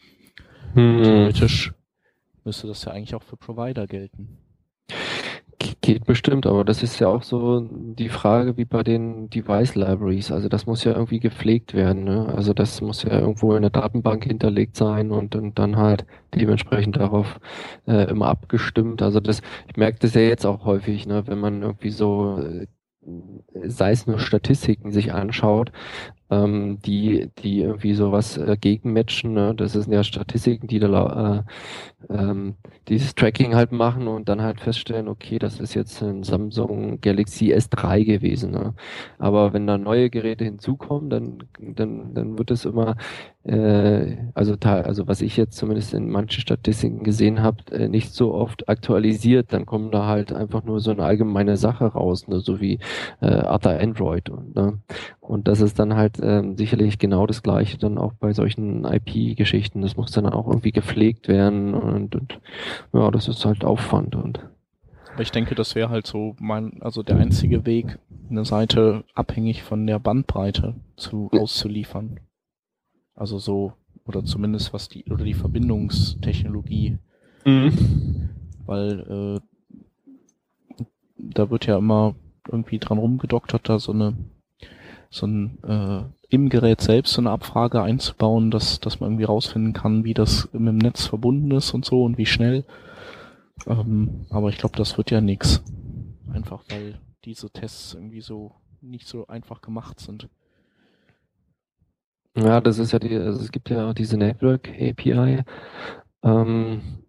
[0.74, 1.02] Hm.
[1.04, 1.72] Theoretisch
[2.46, 4.38] müsste das ja eigentlich auch für Provider gelten.
[5.80, 10.32] Geht bestimmt, aber das ist ja auch so die Frage wie bei den Device Libraries.
[10.32, 12.04] Also das muss ja irgendwie gepflegt werden.
[12.04, 12.32] Ne?
[12.34, 16.96] Also das muss ja irgendwo in der Datenbank hinterlegt sein und, und dann halt dementsprechend
[16.96, 17.38] darauf
[17.86, 19.02] äh, immer abgestimmt.
[19.02, 22.66] Also das, ich merke das ja jetzt auch häufig, ne, wenn man irgendwie so äh,
[23.64, 25.72] sei es nur Statistiken sich anschaut,
[26.30, 29.32] ähm, die, die irgendwie sowas äh, gegenmatchen.
[29.32, 29.54] Ne?
[29.54, 31.44] Das sind ja Statistiken, die da
[32.08, 32.56] äh, ähm,
[32.88, 37.52] dieses Tracking halt machen und dann halt feststellen, okay, das ist jetzt ein Samsung Galaxy
[37.54, 38.52] S3 gewesen.
[38.52, 38.74] Ne?
[39.18, 42.96] Aber wenn da neue Geräte hinzukommen, dann, dann, dann wird es immer
[43.46, 48.34] äh, also, also was ich jetzt zumindest in manchen Statistiken gesehen habe, äh, nicht so
[48.34, 52.60] oft aktualisiert, dann kommen da halt einfach nur so eine allgemeine Sache raus, ne, so
[52.60, 52.80] wie
[53.20, 54.30] äh, Other Android.
[54.30, 54.80] Und, ne?
[55.28, 59.82] Und das ist dann halt ähm, sicherlich genau das gleiche dann auch bei solchen IP-Geschichten.
[59.82, 62.40] Das muss dann auch irgendwie gepflegt werden und, und
[62.92, 64.40] ja, das ist halt Aufwand und
[65.16, 69.62] aber ich denke, das wäre halt so mein, also der einzige Weg, eine Seite abhängig
[69.62, 72.20] von der Bandbreite zu auszuliefern.
[73.14, 73.72] Also so,
[74.04, 76.98] oder zumindest was die, oder die Verbindungstechnologie.
[77.46, 78.28] Mhm.
[78.66, 80.84] Weil äh,
[81.16, 82.14] da wird ja immer
[82.46, 84.18] irgendwie dran rumgedoktert, da so eine
[85.10, 89.72] so ein äh, im Gerät selbst so eine Abfrage einzubauen, dass, dass man irgendwie rausfinden
[89.72, 92.64] kann, wie das mit dem Netz verbunden ist und so und wie schnell.
[93.66, 95.62] Ähm, aber ich glaube, das wird ja nix.
[96.32, 100.28] Einfach weil diese Tests irgendwie so nicht so einfach gemacht sind.
[102.36, 105.42] Ja, das ist ja die, also es gibt ja diese Network API.
[106.22, 107.05] Ähm,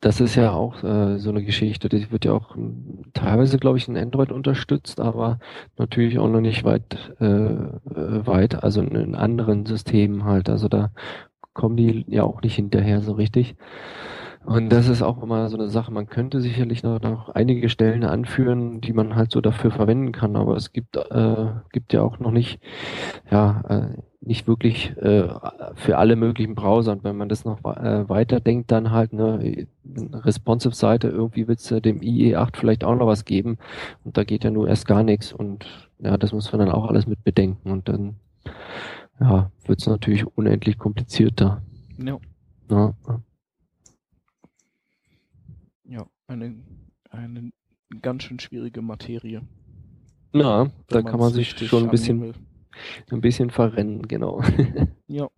[0.00, 3.78] das ist ja auch äh, so eine Geschichte, die wird ja auch hm, teilweise, glaube
[3.78, 5.38] ich, in Android unterstützt, aber
[5.76, 10.48] natürlich auch noch nicht weit, äh, äh, weit, also in anderen Systemen halt.
[10.48, 10.92] Also da
[11.52, 13.56] kommen die ja auch nicht hinterher so richtig.
[14.44, 15.92] Und das ist auch immer so eine Sache.
[15.92, 20.36] Man könnte sicherlich noch, noch einige Stellen anführen, die man halt so dafür verwenden kann,
[20.36, 22.60] aber es gibt, äh, gibt ja auch noch nicht,
[23.30, 25.28] ja, äh, nicht wirklich äh,
[25.74, 26.92] für alle möglichen Browser.
[26.92, 29.66] Und wenn man das noch äh, weiterdenkt, dann halt eine
[30.12, 33.58] responsive Seite, irgendwie wird es dem IE8 vielleicht auch noch was geben.
[34.04, 35.32] Und da geht ja nur erst gar nichts.
[35.32, 35.66] Und
[35.98, 37.70] ja, das muss man dann auch alles mit bedenken.
[37.70, 38.16] Und dann
[39.20, 41.62] ja, wird es natürlich unendlich komplizierter.
[41.98, 42.18] Ja.
[42.70, 42.94] ja.
[45.90, 46.54] Ja, eine,
[47.10, 47.50] eine
[48.02, 49.42] ganz schön schwierige Materie.
[50.32, 52.34] Ja, da kann man sich schon ein bisschen,
[53.10, 54.42] ein bisschen verrennen, genau.
[55.06, 55.28] ja.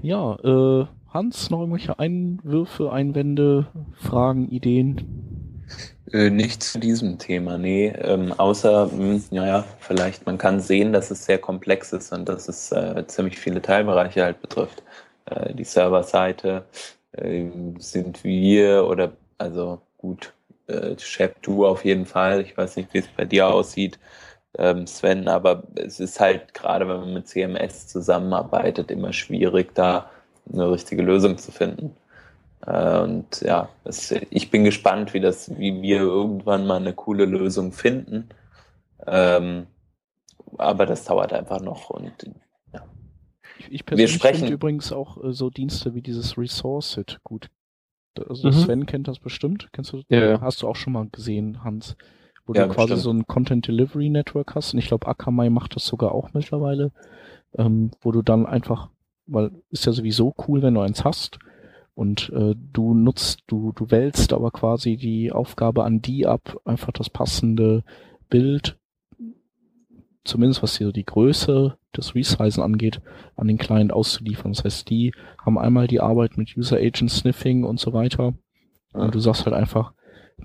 [0.00, 5.62] Ja, äh, Hans, noch irgendwelche Einwürfe, Einwände, Fragen, Ideen?
[6.10, 7.88] Äh, nicht zu diesem Thema, nee.
[7.88, 12.28] Ähm, außer, mh, hm, naja, vielleicht man kann sehen, dass es sehr komplex ist und
[12.28, 14.82] dass es äh, ziemlich viele Teilbereiche halt betrifft.
[15.26, 16.64] Äh, die Serverseite,
[17.16, 20.32] ähm, sind wir oder also gut,
[20.66, 22.40] äh, Shep, du auf jeden Fall.
[22.42, 23.98] Ich weiß nicht, wie es bei dir aussieht,
[24.58, 30.10] ähm, Sven, aber es ist halt gerade, wenn man mit CMS zusammenarbeitet, immer schwierig, da
[30.52, 31.96] eine richtige Lösung zu finden.
[32.66, 37.24] Äh, und ja, es, ich bin gespannt, wie das, wie wir irgendwann mal eine coole
[37.24, 38.28] Lösung finden.
[39.06, 39.66] Ähm,
[40.58, 42.12] aber das dauert einfach noch und
[43.70, 47.50] ich persönlich finde übrigens auch äh, so Dienste wie dieses Resourceit gut.
[48.28, 48.52] Also mhm.
[48.52, 49.68] Sven kennt das bestimmt.
[49.72, 50.02] Kennst du?
[50.08, 50.40] Ja, ja.
[50.40, 51.96] Hast du auch schon mal gesehen, Hans?
[52.44, 53.02] Wo ja, du quasi bestimmt.
[53.02, 54.74] so ein Content Delivery Network hast.
[54.74, 56.92] Und ich glaube, Akamai macht das sogar auch mittlerweile.
[57.56, 58.88] Ähm, wo du dann einfach,
[59.26, 61.38] weil ist ja sowieso cool, wenn du eins hast.
[61.94, 66.92] Und äh, du nutzt, du, du wählst aber quasi die Aufgabe an die ab, einfach
[66.92, 67.84] das passende
[68.28, 68.78] Bild
[70.24, 73.00] zumindest was hier die Größe des Resizen angeht,
[73.36, 74.52] an den Client auszuliefern.
[74.52, 75.12] Das heißt, die
[75.44, 78.34] haben einmal die Arbeit mit User Agent Sniffing und so weiter.
[78.92, 79.92] Und du sagst halt einfach,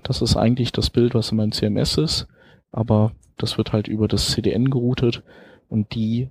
[0.02, 2.28] das ist eigentlich das Bild, was in meinem CMS ist,
[2.72, 5.22] aber das wird halt über das CDN geroutet
[5.68, 6.30] und die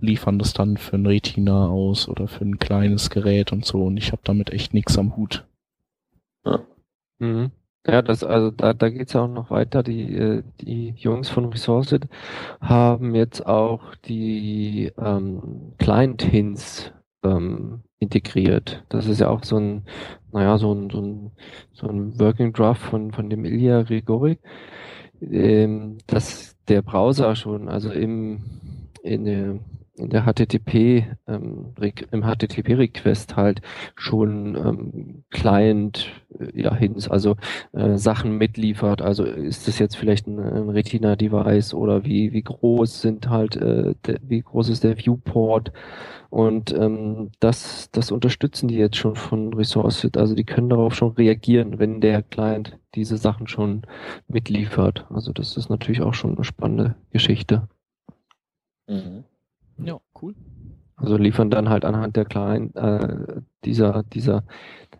[0.00, 3.96] liefern das dann für ein Retina aus oder für ein kleines Gerät und so und
[3.96, 5.46] ich habe damit echt nichts am Hut.
[6.44, 6.60] Ja.
[7.18, 7.50] Mhm.
[7.88, 9.82] Ja, das, also da, da geht's ja auch noch weiter.
[9.82, 12.06] Die, äh, die Jungs von Resourced
[12.60, 16.92] haben jetzt auch die ähm, Client-Hints
[17.24, 18.84] ähm, integriert.
[18.90, 19.84] Das ist ja auch so ein,
[20.32, 21.32] naja, so ein, so ein,
[21.72, 24.40] so ein Working Draft von, von dem Ilya Rigorik,
[25.22, 28.44] ähm, dass der Browser schon, also im,
[29.02, 29.58] in der
[29.98, 31.74] in der HTTP, ähm,
[32.10, 33.60] im HTTP-Request halt
[33.96, 37.36] schon ähm, Client äh, ja, Hints, also
[37.72, 39.02] äh, Sachen mitliefert.
[39.02, 43.94] Also ist das jetzt vielleicht ein, ein Retina-Device oder wie, wie groß sind halt, äh,
[44.06, 45.72] de, wie groß ist der Viewport?
[46.30, 50.18] Und ähm, das, das unterstützen die jetzt schon von ResourceFit.
[50.18, 53.82] Also die können darauf schon reagieren, wenn der Client diese Sachen schon
[54.28, 55.06] mitliefert.
[55.10, 57.68] Also das ist natürlich auch schon eine spannende Geschichte.
[58.86, 59.24] Mhm.
[59.78, 60.34] Ja, cool.
[60.96, 64.44] Also liefern dann halt anhand der kleinen äh, dieser dieser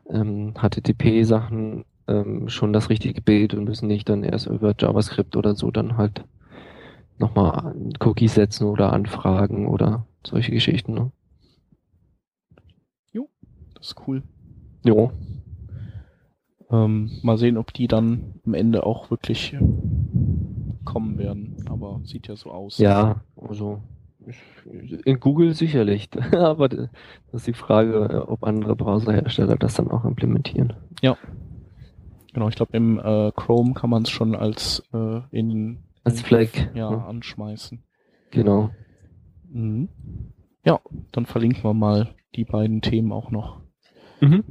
[0.09, 5.55] ähm, HTTP-Sachen ähm, schon das richtige Bild und müssen nicht dann erst über JavaScript oder
[5.55, 6.25] so dann halt
[7.19, 10.95] nochmal Cookies setzen oder anfragen oder solche Geschichten.
[10.95, 11.11] Ne?
[13.13, 13.29] Jo,
[13.75, 14.23] das ist cool.
[14.85, 15.11] Jo.
[16.71, 19.57] Ähm, mal sehen, ob die dann am Ende auch wirklich
[20.85, 21.57] kommen werden.
[21.69, 22.79] Aber sieht ja so aus.
[22.79, 23.83] Ja, also
[25.05, 26.89] in Google sicherlich, aber das
[27.33, 30.75] ist die Frage, ob andere Browserhersteller das dann auch implementieren.
[31.03, 31.17] Ja.
[32.33, 36.49] Genau, ich glaube im äh, Chrome kann man es schon als äh, in als Flag
[36.75, 37.83] ja, ja, anschmeißen.
[38.31, 38.71] Genau.
[39.51, 39.89] Mhm.
[40.65, 40.81] Ja,
[41.13, 43.61] dann verlinken wir mal die beiden Themen auch noch.
[44.21, 44.45] Mhm.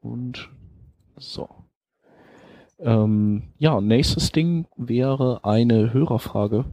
[0.00, 0.50] Und
[1.16, 1.48] so.
[2.78, 6.64] Ähm, ja, nächstes Ding wäre eine Hörerfrage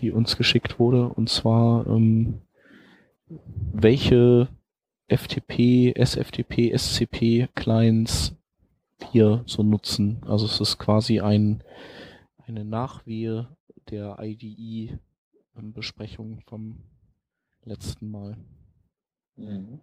[0.00, 2.40] die uns geschickt wurde, und zwar ähm,
[3.72, 4.48] welche
[5.08, 8.34] FTP, SFTP, SCP Clients
[9.12, 10.22] wir so nutzen.
[10.26, 11.62] Also es ist quasi ein
[12.46, 13.48] eine Nachwehe
[13.90, 14.98] der IDE
[15.76, 16.78] Besprechung vom
[17.64, 18.36] letzten Mal.
[19.36, 19.80] Mhm.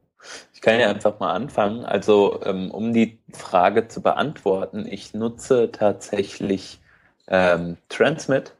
[0.53, 1.83] Ich kann ja einfach mal anfangen.
[1.83, 6.79] Also ähm, um die Frage zu beantworten, ich nutze tatsächlich
[7.27, 8.55] ähm, Transmit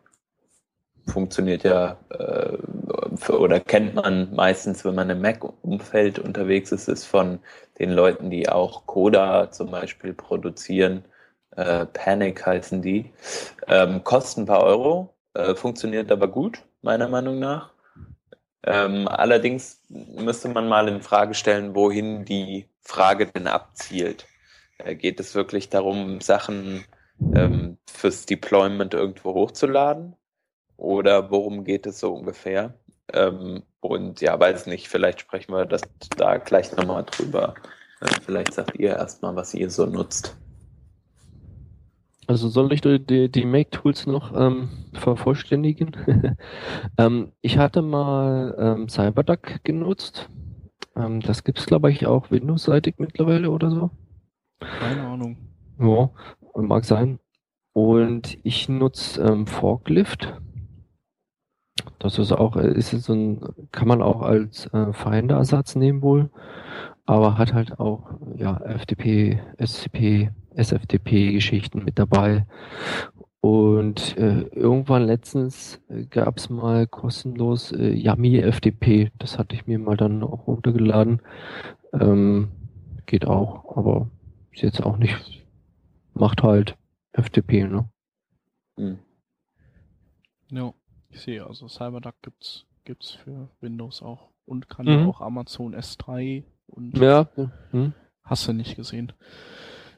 [1.06, 2.58] funktioniert ja äh,
[3.32, 7.40] oder kennt man meistens, wenn man im Mac-Umfeld unterwegs ist, ist von
[7.80, 11.04] den Leuten, die auch Coda zum Beispiel produzieren.
[11.56, 13.12] Äh, Panic heißen die.
[13.68, 17.72] Ähm, kosten ein paar Euro, äh, funktioniert aber gut, meiner Meinung nach.
[18.66, 24.26] Ähm, allerdings müsste man mal in Frage stellen, wohin die Frage denn abzielt.
[24.78, 26.86] Äh, geht es wirklich darum, Sachen
[27.36, 30.16] ähm, fürs Deployment irgendwo hochzuladen?
[30.78, 32.74] Oder worum geht es so ungefähr?
[33.12, 35.82] Ähm, und ja, weiß nicht, vielleicht sprechen wir das
[36.18, 37.54] da gleich nochmal drüber.
[38.02, 40.38] Äh, vielleicht sagt ihr erstmal, was ihr so nutzt.
[42.28, 45.96] Also soll ich die, die Make-Tools noch ähm, vervollständigen?
[46.98, 50.30] ähm, ich hatte mal ähm, CyberDuck genutzt.
[50.96, 53.90] Ähm, das gibt es, glaube ich, auch Windows-seitig mittlerweile oder so.
[54.60, 55.38] Keine Ahnung.
[55.80, 56.10] Ja,
[56.56, 57.20] mag sein.
[57.74, 60.34] Und ich nutze ähm, Forklift.
[62.00, 66.30] Das ist auch, äh, ist so ein, kann man auch als äh, Finder-Ersatz nehmen wohl,
[67.06, 72.46] aber hat halt auch ja FTP, SCP, SFTP-Geschichten mit dabei.
[73.42, 79.12] Und äh, irgendwann letztens äh, gab es mal kostenlos äh, Yummy FTP.
[79.20, 81.22] Das hatte ich mir mal dann auch runtergeladen.
[81.92, 82.52] Ähm,
[83.06, 84.10] geht auch, aber
[84.52, 85.46] ist jetzt auch nicht,
[86.14, 86.78] macht halt
[87.12, 87.90] FTP, ne?
[88.78, 89.00] Hm.
[90.50, 90.74] Ja.
[91.14, 95.08] Ich sehe, also CyberDuck gibt's, gibt's für Windows auch und kann mhm.
[95.08, 97.30] auch Amazon S3 und ja.
[97.72, 97.94] Mhm.
[98.24, 99.14] hast du nicht gesehen.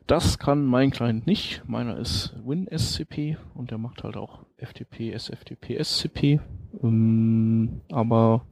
[0.07, 1.63] Das kann mein Client nicht.
[1.68, 6.39] Meiner ist WinSCP und der macht halt auch FTP, SFTP, SCP.
[6.84, 8.45] Ähm, aber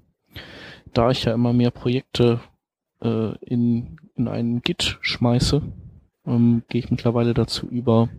[0.94, 2.40] da ich ja immer mehr Projekte
[3.02, 5.62] äh, in, in einen Git schmeiße,
[6.26, 8.10] ähm, gehe ich mittlerweile dazu über,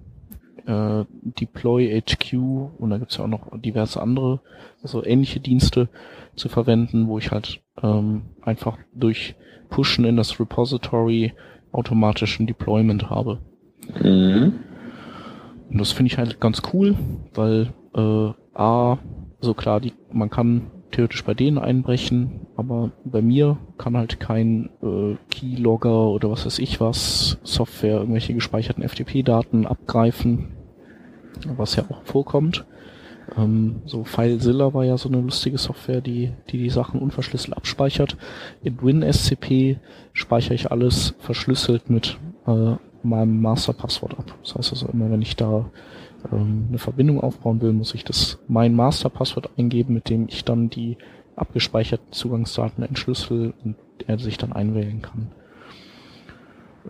[0.66, 1.04] äh,
[1.40, 2.34] Deploy HQ
[2.78, 4.40] und da gibt's ja auch noch diverse andere,
[4.82, 5.88] also ähnliche Dienste
[6.36, 9.34] zu verwenden, wo ich halt ähm, einfach durch
[9.70, 11.32] Pushen in das Repository
[11.72, 13.40] automatischen Deployment habe.
[14.02, 14.54] Mhm.
[15.70, 16.94] Und das finde ich halt ganz cool,
[17.34, 18.98] weil äh, A
[19.44, 24.70] also klar, die, man kann theoretisch bei denen einbrechen, aber bei mir kann halt kein
[24.82, 30.52] äh, Keylogger oder was weiß ich was, Software, irgendwelche gespeicherten FTP-Daten abgreifen,
[31.56, 32.64] was ja auch vorkommt.
[33.36, 38.16] Ähm, so FileZilla war ja so eine lustige Software, die, die die Sachen unverschlüsselt abspeichert.
[38.62, 39.78] In WinSCP
[40.12, 44.34] speichere ich alles verschlüsselt mit äh, meinem Masterpasswort ab.
[44.42, 45.70] Das heißt also immer, wenn ich da
[46.32, 50.70] ähm, eine Verbindung aufbauen will, muss ich das mein Masterpasswort eingeben, mit dem ich dann
[50.70, 50.96] die
[51.36, 55.32] abgespeicherten Zugangsdaten entschlüssel und er sich dann einwählen kann.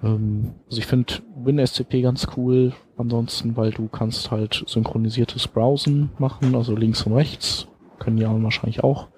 [0.02, 6.54] Ähm, also ich finde WinSCP ganz cool, ansonsten, weil du kannst halt synchronisiertes Browsen machen,
[6.54, 7.68] also links und rechts,
[7.98, 9.08] können die anderen wahrscheinlich auch.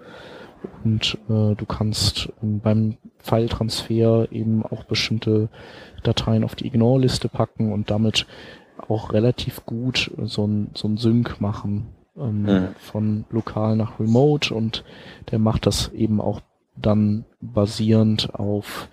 [0.84, 5.48] Und äh, du kannst ähm, beim File-Transfer eben auch bestimmte
[6.02, 8.26] Dateien auf die Ignore-Liste packen und damit
[8.88, 12.68] auch relativ gut so ein, so ein Sync machen ähm, mhm.
[12.78, 14.84] von lokal nach remote und
[15.30, 16.40] der macht das eben auch
[16.76, 18.88] dann basierend auf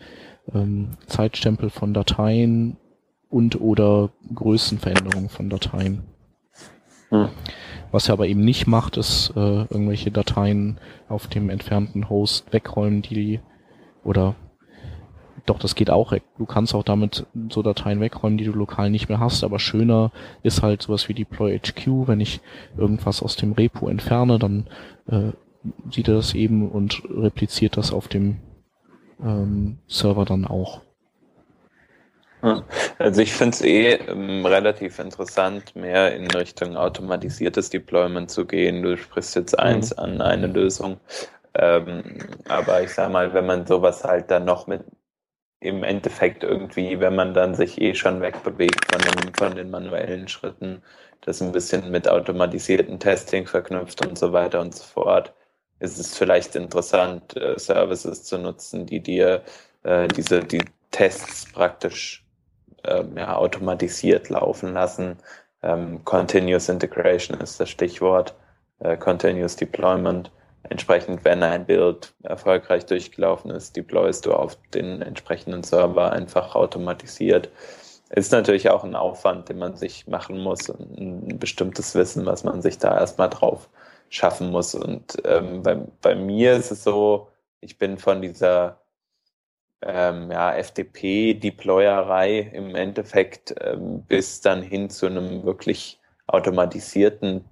[0.54, 2.78] ähm, Zeitstempel von Dateien
[3.30, 6.04] und oder Größenveränderungen von Dateien.
[7.12, 7.30] Mhm.
[7.92, 13.02] Was er aber eben nicht macht, ist äh, irgendwelche Dateien auf dem entfernten Host wegräumen,
[13.02, 13.40] die
[14.04, 14.36] oder
[15.46, 16.14] doch, das geht auch.
[16.38, 20.12] Du kannst auch damit so Dateien wegräumen, die du lokal nicht mehr hast, aber schöner
[20.42, 22.08] ist halt sowas wie Deploy HQ.
[22.08, 22.40] Wenn ich
[22.78, 24.68] irgendwas aus dem Repo entferne, dann
[25.08, 25.32] äh,
[25.92, 28.38] sieht er das eben und repliziert das auf dem
[29.22, 30.82] ähm, Server dann auch.
[32.98, 38.84] Also ich finde es eh ähm, relativ interessant, mehr in Richtung automatisiertes Deployment zu gehen.
[38.84, 40.04] Du sprichst jetzt eins mhm.
[40.04, 41.00] an eine Lösung.
[41.54, 42.04] Ähm,
[42.50, 44.82] aber ich sag mal, wenn man sowas halt dann noch mit
[45.64, 50.28] im Endeffekt irgendwie, wenn man dann sich eh schon wegbewegt von den, von den manuellen
[50.28, 50.82] Schritten,
[51.22, 55.34] das ein bisschen mit automatisierten Testing verknüpft und so weiter und so fort,
[55.80, 59.42] ist es vielleicht interessant, äh, Services zu nutzen, die dir
[59.84, 62.26] äh, diese die Tests praktisch
[62.84, 65.18] äh, ja, automatisiert laufen lassen.
[65.62, 68.36] Ähm, Continuous Integration ist das Stichwort,
[68.80, 70.30] äh, Continuous Deployment
[70.70, 77.50] Entsprechend, wenn ein Bild erfolgreich durchgelaufen ist, deployst du auf den entsprechenden Server einfach automatisiert.
[78.10, 82.44] Ist natürlich auch ein Aufwand, den man sich machen muss und ein bestimmtes Wissen, was
[82.44, 83.70] man sich da erstmal drauf
[84.10, 84.76] schaffen muss.
[84.76, 87.28] Und ähm, bei, bei mir ist es so,
[87.60, 88.84] ich bin von dieser
[89.82, 97.44] ähm, ja, FTP-Deployerei im Endeffekt ähm, bis dann hin zu einem wirklich automatisierten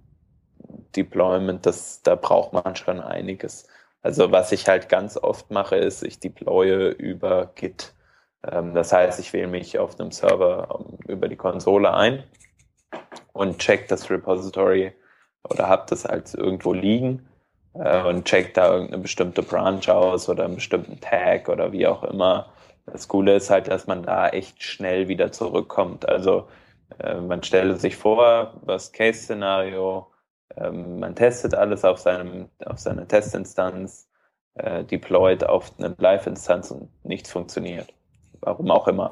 [0.95, 3.67] Deployment, das, da braucht man schon einiges.
[4.01, 7.93] Also was ich halt ganz oft mache, ist, ich deploye über Git.
[8.43, 12.23] Ähm, das heißt, ich wähle mich auf einem Server ähm, über die Konsole ein
[13.33, 14.93] und check das Repository
[15.49, 17.27] oder habe das als irgendwo liegen
[17.73, 22.03] äh, und check da irgendeine bestimmte Branch aus oder einen bestimmten Tag oder wie auch
[22.03, 22.51] immer.
[22.85, 26.07] Das Coole ist halt, dass man da echt schnell wieder zurückkommt.
[26.09, 26.47] Also
[26.99, 30.07] äh, man stelle sich vor, was Case-Szenario,
[30.57, 34.07] ähm, man testet alles auf, seinem, auf seiner Testinstanz,
[34.55, 37.93] äh, deployt auf eine Live-Instanz und nichts funktioniert.
[38.41, 39.11] Warum auch immer.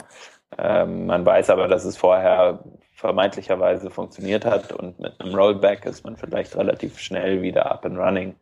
[0.57, 2.63] Ähm, man weiß aber, dass es vorher
[2.95, 7.97] vermeintlicherweise funktioniert hat und mit einem Rollback ist man vielleicht relativ schnell wieder up and
[7.97, 8.35] running.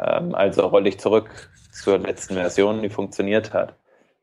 [0.00, 3.74] Ähm, also rolle ich zurück zur letzten Version, die funktioniert hat.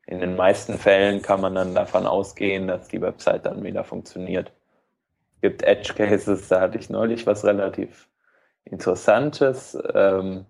[0.06, 4.52] In den meisten Fällen kann man dann davon ausgehen, dass die Website dann wieder funktioniert
[5.44, 8.08] gibt Edge Cases, da hatte ich neulich was relativ
[8.64, 10.46] Interessantes, ähm,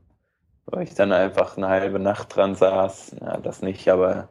[0.67, 4.29] wo ich dann einfach eine halbe Nacht dran saß, ja, das nicht, aber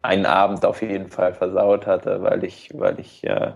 [0.00, 3.54] einen Abend auf jeden Fall versaut hatte, weil ich, weil ich, äh,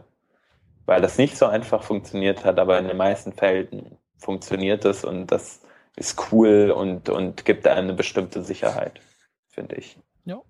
[0.85, 5.29] weil das nicht so einfach funktioniert hat, aber in den meisten Fällen funktioniert es und
[5.29, 5.63] das
[5.95, 9.01] ist cool und, und gibt eine bestimmte Sicherheit,
[9.49, 9.97] finde ich.
[10.25, 10.41] Ja,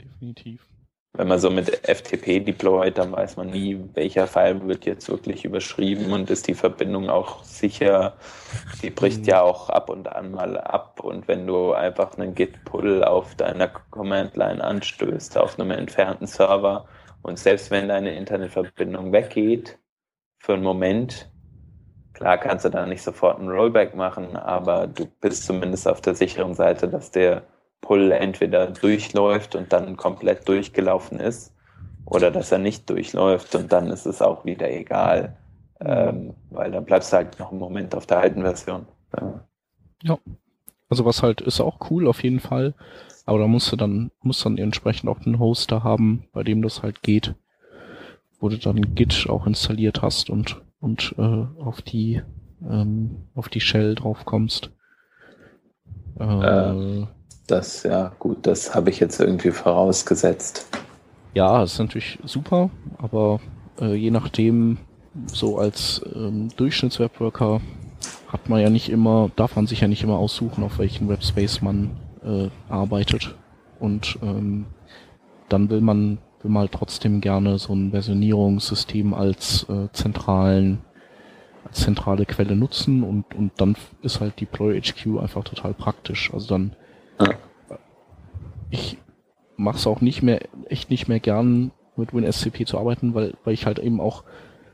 [0.00, 0.64] definitiv
[1.12, 5.44] wenn man so mit FTP deployt, dann weiß man nie, welcher File wird jetzt wirklich
[5.44, 8.16] überschrieben und ist die Verbindung auch sicher.
[8.82, 13.02] Die bricht ja auch ab und an mal ab und wenn du einfach einen Git-Pull
[13.02, 16.86] auf deiner Command-Line anstößt, auf einem entfernten Server
[17.22, 19.78] und selbst wenn deine Internetverbindung weggeht,
[20.38, 21.28] für einen Moment,
[22.14, 26.14] klar kannst du da nicht sofort einen Rollback machen, aber du bist zumindest auf der
[26.14, 27.42] sicheren Seite, dass der
[27.80, 31.54] Pull entweder durchläuft und dann komplett durchgelaufen ist
[32.04, 35.36] oder dass er nicht durchläuft und dann ist es auch wieder egal,
[35.80, 38.86] ähm, weil dann bleibst du halt noch einen Moment auf der alten Version.
[39.18, 39.40] Ja.
[40.02, 40.18] ja.
[40.88, 42.74] Also was halt ist auch cool auf jeden Fall,
[43.24, 46.82] aber da musst du dann, musst dann entsprechend auch einen Hoster haben, bei dem das
[46.82, 47.34] halt geht,
[48.40, 52.22] wo du dann Git auch installiert hast und, und äh, auf die
[52.68, 54.70] ähm, auf die Shell drauf kommst.
[56.18, 57.06] Äh,
[57.50, 60.68] das, ja, gut, das habe ich jetzt irgendwie vorausgesetzt.
[61.34, 63.40] Ja, ist natürlich super, aber
[63.80, 64.78] äh, je nachdem,
[65.26, 67.60] so als ähm, Durchschnittswebworker
[68.28, 71.62] hat man ja nicht immer, darf man sich ja nicht immer aussuchen, auf welchen Webspace
[71.62, 71.90] man
[72.24, 73.34] äh, arbeitet.
[73.78, 74.66] Und ähm,
[75.48, 80.78] dann will man, will man halt trotzdem gerne so ein Versionierungssystem als äh, zentralen,
[81.64, 86.32] als zentrale Quelle nutzen und, und dann ist halt Deploy HQ einfach total praktisch.
[86.32, 86.76] Also dann
[87.20, 87.78] ja.
[88.70, 88.98] ich
[89.56, 93.54] mache es auch nicht mehr, echt nicht mehr gern mit WinSCP zu arbeiten, weil, weil
[93.54, 94.24] ich halt eben auch,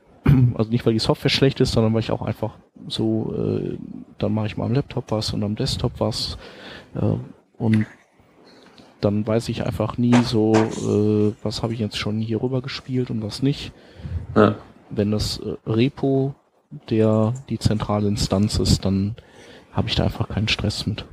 [0.54, 2.54] also nicht weil die Software schlecht ist, sondern weil ich auch einfach
[2.86, 3.78] so, äh,
[4.18, 6.38] dann mache ich mal am Laptop was und am Desktop was
[6.94, 7.16] äh,
[7.58, 7.86] und
[9.00, 13.10] dann weiß ich einfach nie so, äh, was habe ich jetzt schon hier rüber gespielt
[13.10, 13.72] und was nicht.
[14.34, 14.54] Ja.
[14.90, 16.34] Wenn das äh, Repo
[16.90, 19.16] der die zentrale Instanz ist, dann
[19.72, 21.04] habe ich da einfach keinen Stress mit.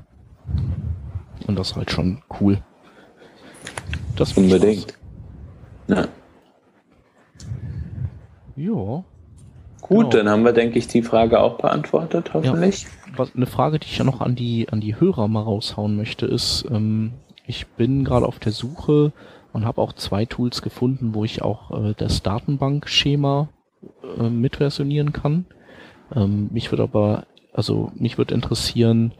[1.47, 2.59] Und das ist halt schon cool.
[4.15, 4.97] Das Unbedingt.
[5.87, 6.07] Ja.
[8.55, 9.03] Ja.
[9.81, 10.09] Gut, genau.
[10.09, 12.83] dann haben wir, denke ich, die Frage auch beantwortet, hoffentlich.
[12.83, 15.97] Ja, was, eine Frage, die ich ja noch an die, an die Hörer mal raushauen
[15.97, 17.13] möchte, ist, ähm,
[17.45, 19.11] ich bin gerade auf der Suche
[19.51, 23.49] und habe auch zwei Tools gefunden, wo ich auch äh, das Datenbankschema
[24.17, 25.45] äh, mitversionieren kann.
[26.15, 29.11] Ähm, mich würde aber, also mich würde interessieren,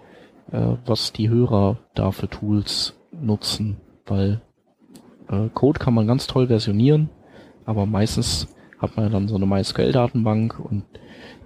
[0.52, 4.41] äh, was die Hörer da für Tools nutzen, weil
[5.30, 7.10] äh, Code kann man ganz toll versionieren,
[7.66, 8.48] aber meistens
[8.80, 10.84] hat man ja dann so eine MySQL-Datenbank und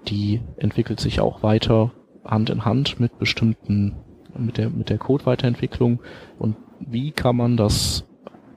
[0.08, 1.92] die entwickelt sich auch weiter
[2.24, 3.96] Hand in Hand mit bestimmten,
[4.36, 6.00] mit der, mit der Code-Weiterentwicklung
[6.38, 8.04] und wie kann man das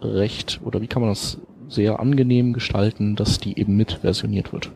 [0.02, 4.72] recht oder wie kann man das sehr angenehm gestalten, dass die eben mit versioniert wird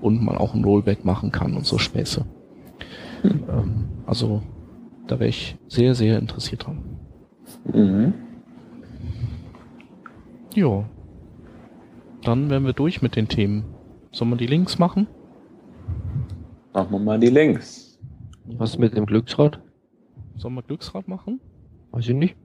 [0.00, 2.26] und man auch ein Rollback machen kann und so Späße.
[3.22, 3.44] Hm.
[3.48, 4.42] Ähm, also
[5.06, 6.82] da wäre ich sehr, sehr interessiert dran.
[7.64, 8.14] Mhm.
[10.54, 10.84] Ja.
[12.22, 13.64] Dann wären wir durch mit den Themen.
[14.10, 15.06] Sollen wir die Links machen?
[16.72, 17.98] Machen wir mal die Links.
[18.44, 19.60] Was mit dem Glücksrad?
[20.36, 21.40] Sollen wir Glücksrad machen?
[21.90, 22.36] Weiß ich nicht.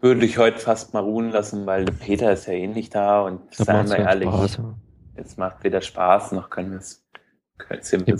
[0.00, 3.40] Würde ich heute fast mal ruhen lassen, weil Peter ist ja eh nicht da und
[3.58, 4.60] da seien wir ehrlich, Spaß,
[5.14, 7.02] es macht weder Spaß, noch können wir es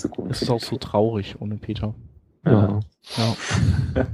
[0.01, 0.31] so gut.
[0.31, 1.95] Es ist auch so traurig ohne Peter.
[2.45, 2.80] Ja.
[3.16, 4.07] ja.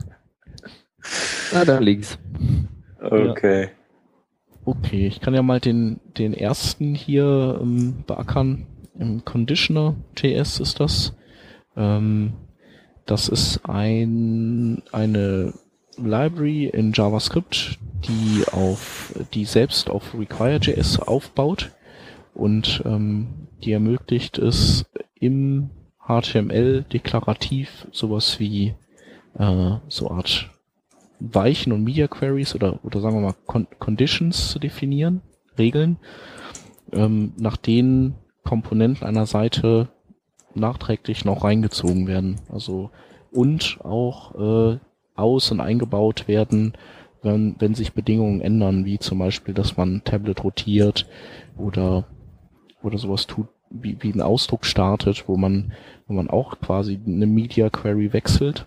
[1.53, 2.19] Na, da liegt's.
[3.01, 3.63] Okay.
[3.65, 3.69] Ja.
[4.65, 8.67] Okay, ich kann ja mal den, den ersten hier ähm, beackern.
[8.99, 11.15] Im Conditioner JS ist das.
[11.77, 12.35] Ähm,
[13.07, 15.55] das ist ein, eine
[15.97, 21.73] Library in JavaScript, die auf, die selbst auf Require.js aufbaut
[22.35, 24.85] und ähm, die ermöglicht es
[25.19, 25.71] im
[26.11, 28.75] HTML deklarativ sowas wie
[29.39, 30.51] äh, so Art
[31.21, 35.21] Weichen und Media Queries oder, oder sagen wir mal Con Conditions zu definieren,
[35.59, 35.99] Regeln,
[36.93, 39.89] ähm, nach denen Komponenten einer Seite
[40.55, 42.41] nachträglich noch reingezogen werden.
[42.49, 42.91] Also
[43.31, 44.35] und auch
[44.75, 44.79] äh,
[45.15, 46.73] aus- und eingebaut werden,
[47.23, 51.07] wenn, wenn sich Bedingungen ändern, wie zum Beispiel, dass man Tablet rotiert
[51.57, 52.07] oder,
[52.83, 55.73] oder sowas tut, wie, wie ein Ausdruck startet, wo man,
[56.07, 58.67] wo man auch quasi eine Media Query wechselt.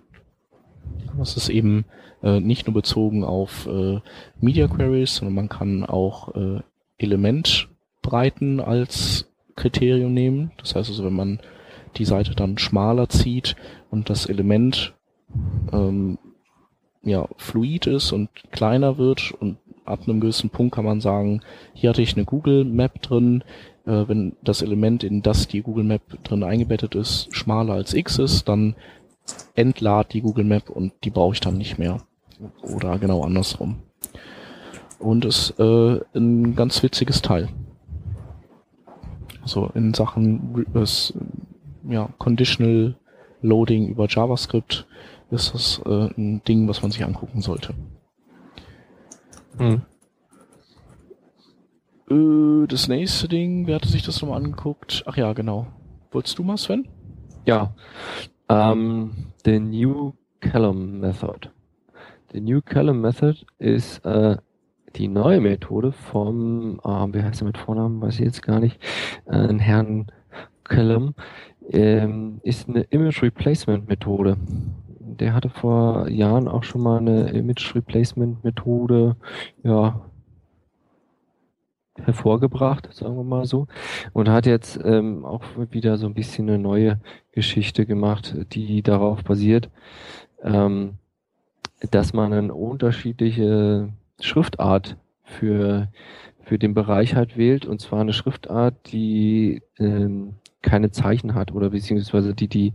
[1.18, 1.86] Das ist eben
[2.24, 4.00] äh, nicht nur bezogen auf äh,
[4.40, 6.62] Media Queries, sondern man kann auch äh,
[6.98, 10.52] Elementbreiten als Kriterium nehmen.
[10.58, 11.40] Das heißt also, wenn man
[11.98, 13.56] die Seite dann schmaler zieht
[13.92, 14.96] und das Element
[15.72, 16.18] ähm,
[17.04, 21.42] ja fluid ist und kleiner wird und ab einem gewissen Punkt kann man sagen,
[21.74, 23.44] hier hatte ich eine Google Map drin,
[23.86, 28.20] äh, wenn das Element, in das die Google Map drin eingebettet ist, schmaler als x
[28.20, 28.76] ist, dann
[29.56, 32.02] entlad die Google Map und die brauche ich dann nicht mehr.
[32.62, 33.82] Oder genau andersrum.
[35.00, 37.50] Und ist äh, ein ganz witziges Teil.
[39.42, 41.14] Also in Sachen ist,
[41.88, 42.96] ja, Conditional
[43.42, 44.88] Loading über JavaScript
[45.32, 47.74] ist das äh, ein Ding, was man sich angucken sollte.
[49.58, 49.82] Hm.
[52.10, 55.04] Äh, das nächste Ding, wer hatte sich das nochmal angeguckt?
[55.06, 55.68] Ach ja, genau.
[56.12, 56.88] Wolltest du mal, Sven?
[57.46, 57.74] Ja.
[58.50, 59.12] Ähm,
[59.46, 61.50] the New Column Method.
[62.34, 64.38] Die New Column Method ist äh,
[64.96, 68.80] die neue Methode vom, ah, wie heißt er mit Vornamen, weiß ich jetzt gar nicht,
[69.26, 70.08] äh, Herrn
[70.64, 71.16] Column,
[71.70, 74.38] ähm, ist eine Image Replacement Methode.
[75.00, 79.16] Der hatte vor Jahren auch schon mal eine Image Replacement Methode,
[79.64, 80.02] ja,
[82.02, 83.68] hervorgebracht, sagen wir mal so,
[84.14, 87.00] und hat jetzt ähm, auch wieder so ein bisschen eine neue
[87.32, 89.70] Geschichte gemacht, die darauf basiert,
[90.42, 90.96] ähm,
[91.92, 93.90] dass man eine unterschiedliche
[94.20, 95.90] Schriftart für
[96.46, 101.70] für den Bereich halt wählt, und zwar eine Schriftart, die ähm, keine Zeichen hat oder
[101.70, 102.74] beziehungsweise die die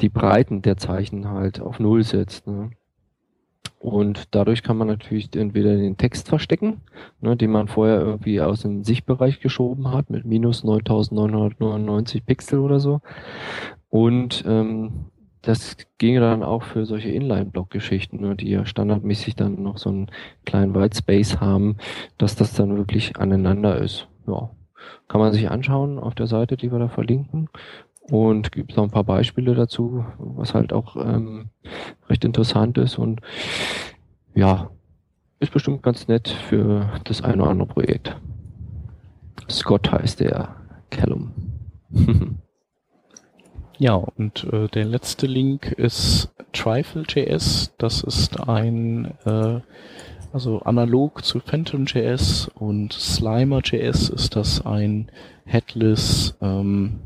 [0.00, 2.46] die Breiten der Zeichen halt auf Null setzt.
[2.46, 2.70] Ne?
[3.80, 6.80] Und dadurch kann man natürlich entweder den Text verstecken,
[7.20, 12.80] ne, den man vorher irgendwie aus dem Sichtbereich geschoben hat mit minus 9999 Pixel oder
[12.80, 13.02] so.
[13.90, 15.10] Und ähm,
[15.42, 20.10] das ginge dann auch für solche Inline-Block-Geschichten, ne, die ja standardmäßig dann noch so einen
[20.46, 21.76] kleinen Whitespace haben,
[22.16, 24.08] dass das dann wirklich aneinander ist.
[24.26, 24.50] Ja.
[25.08, 27.48] Kann man sich anschauen auf der Seite, die wir da verlinken.
[28.10, 31.48] Und gibt noch ein paar Beispiele dazu, was halt auch ähm,
[32.08, 33.20] recht interessant ist und
[34.34, 34.70] ja,
[35.40, 38.16] ist bestimmt ganz nett für das eine oder andere Projekt.
[39.50, 40.56] Scott heißt der
[40.90, 41.32] Callum.
[43.78, 47.74] ja, und äh, der letzte Link ist Trifle.js.
[47.78, 49.60] Das ist ein, äh,
[50.32, 55.10] also analog zu Phantom.js und Slimer.js ist das ein
[55.44, 57.00] Headless ähm,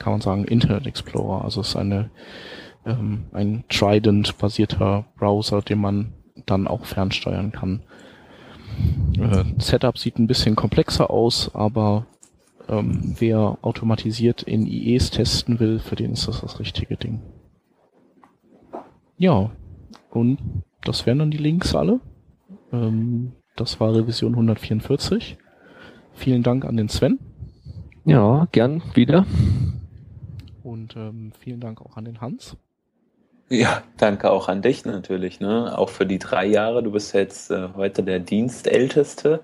[0.00, 1.44] kann man sagen, Internet Explorer.
[1.44, 2.10] Also es ist eine,
[2.84, 6.12] ähm, ein Trident-basierter Browser, den man
[6.46, 7.82] dann auch fernsteuern kann.
[9.18, 12.06] Äh, Setup sieht ein bisschen komplexer aus, aber
[12.68, 17.20] ähm, wer automatisiert in IEs testen will, für den ist das das richtige Ding.
[19.18, 19.50] Ja,
[20.10, 20.38] und
[20.82, 22.00] das wären dann die Links alle.
[22.72, 25.36] Ähm, das war Revision 144.
[26.14, 27.18] Vielen Dank an den Sven.
[28.04, 29.26] Ja, gern wieder.
[30.62, 32.56] Und ähm, vielen Dank auch an den Hans.
[33.48, 35.76] Ja, danke auch an dich natürlich, ne?
[35.76, 36.84] Auch für die drei Jahre.
[36.84, 39.40] Du bist jetzt äh, heute der Dienstälteste.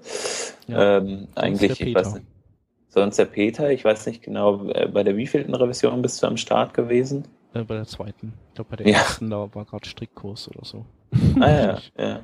[0.68, 2.26] Ja, ähm, eigentlich, ich weiß nicht.
[2.88, 6.36] Sonst der Peter, ich weiß nicht genau, äh, bei der wievielten Revision bist du am
[6.36, 7.24] Start gewesen?
[7.52, 8.32] Äh, bei der zweiten.
[8.48, 8.98] Ich glaube, bei der ja.
[8.98, 10.86] ersten, da war gerade Strickkurs oder so.
[11.40, 12.20] Ah ja, ja.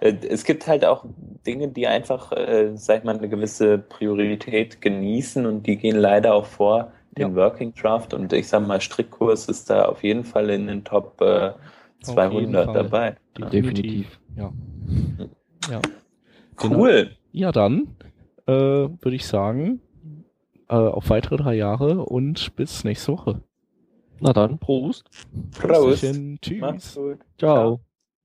[0.00, 1.04] Äh, es gibt halt auch
[1.46, 6.34] Dinge, die einfach, äh, sag ich mal, eine gewisse Priorität genießen und die gehen leider
[6.34, 7.34] auch vor den ja.
[7.34, 11.20] Working Draft und ich sag mal, Strickkurs ist da auf jeden Fall in den Top
[11.20, 11.52] äh,
[12.02, 13.16] 200 dabei.
[13.52, 14.52] Definitiv, ja.
[15.70, 15.80] ja.
[16.62, 17.04] Cool.
[17.04, 17.16] Genau.
[17.32, 17.88] Ja, dann
[18.46, 19.80] äh, würde ich sagen,
[20.68, 23.42] äh, auf weitere drei Jahre und bis nächste Woche.
[24.20, 25.10] Na dann, Prost.
[25.58, 26.04] Prost.
[26.40, 26.94] Tschüss.
[26.94, 27.16] Ciao.
[27.38, 27.80] Ciao.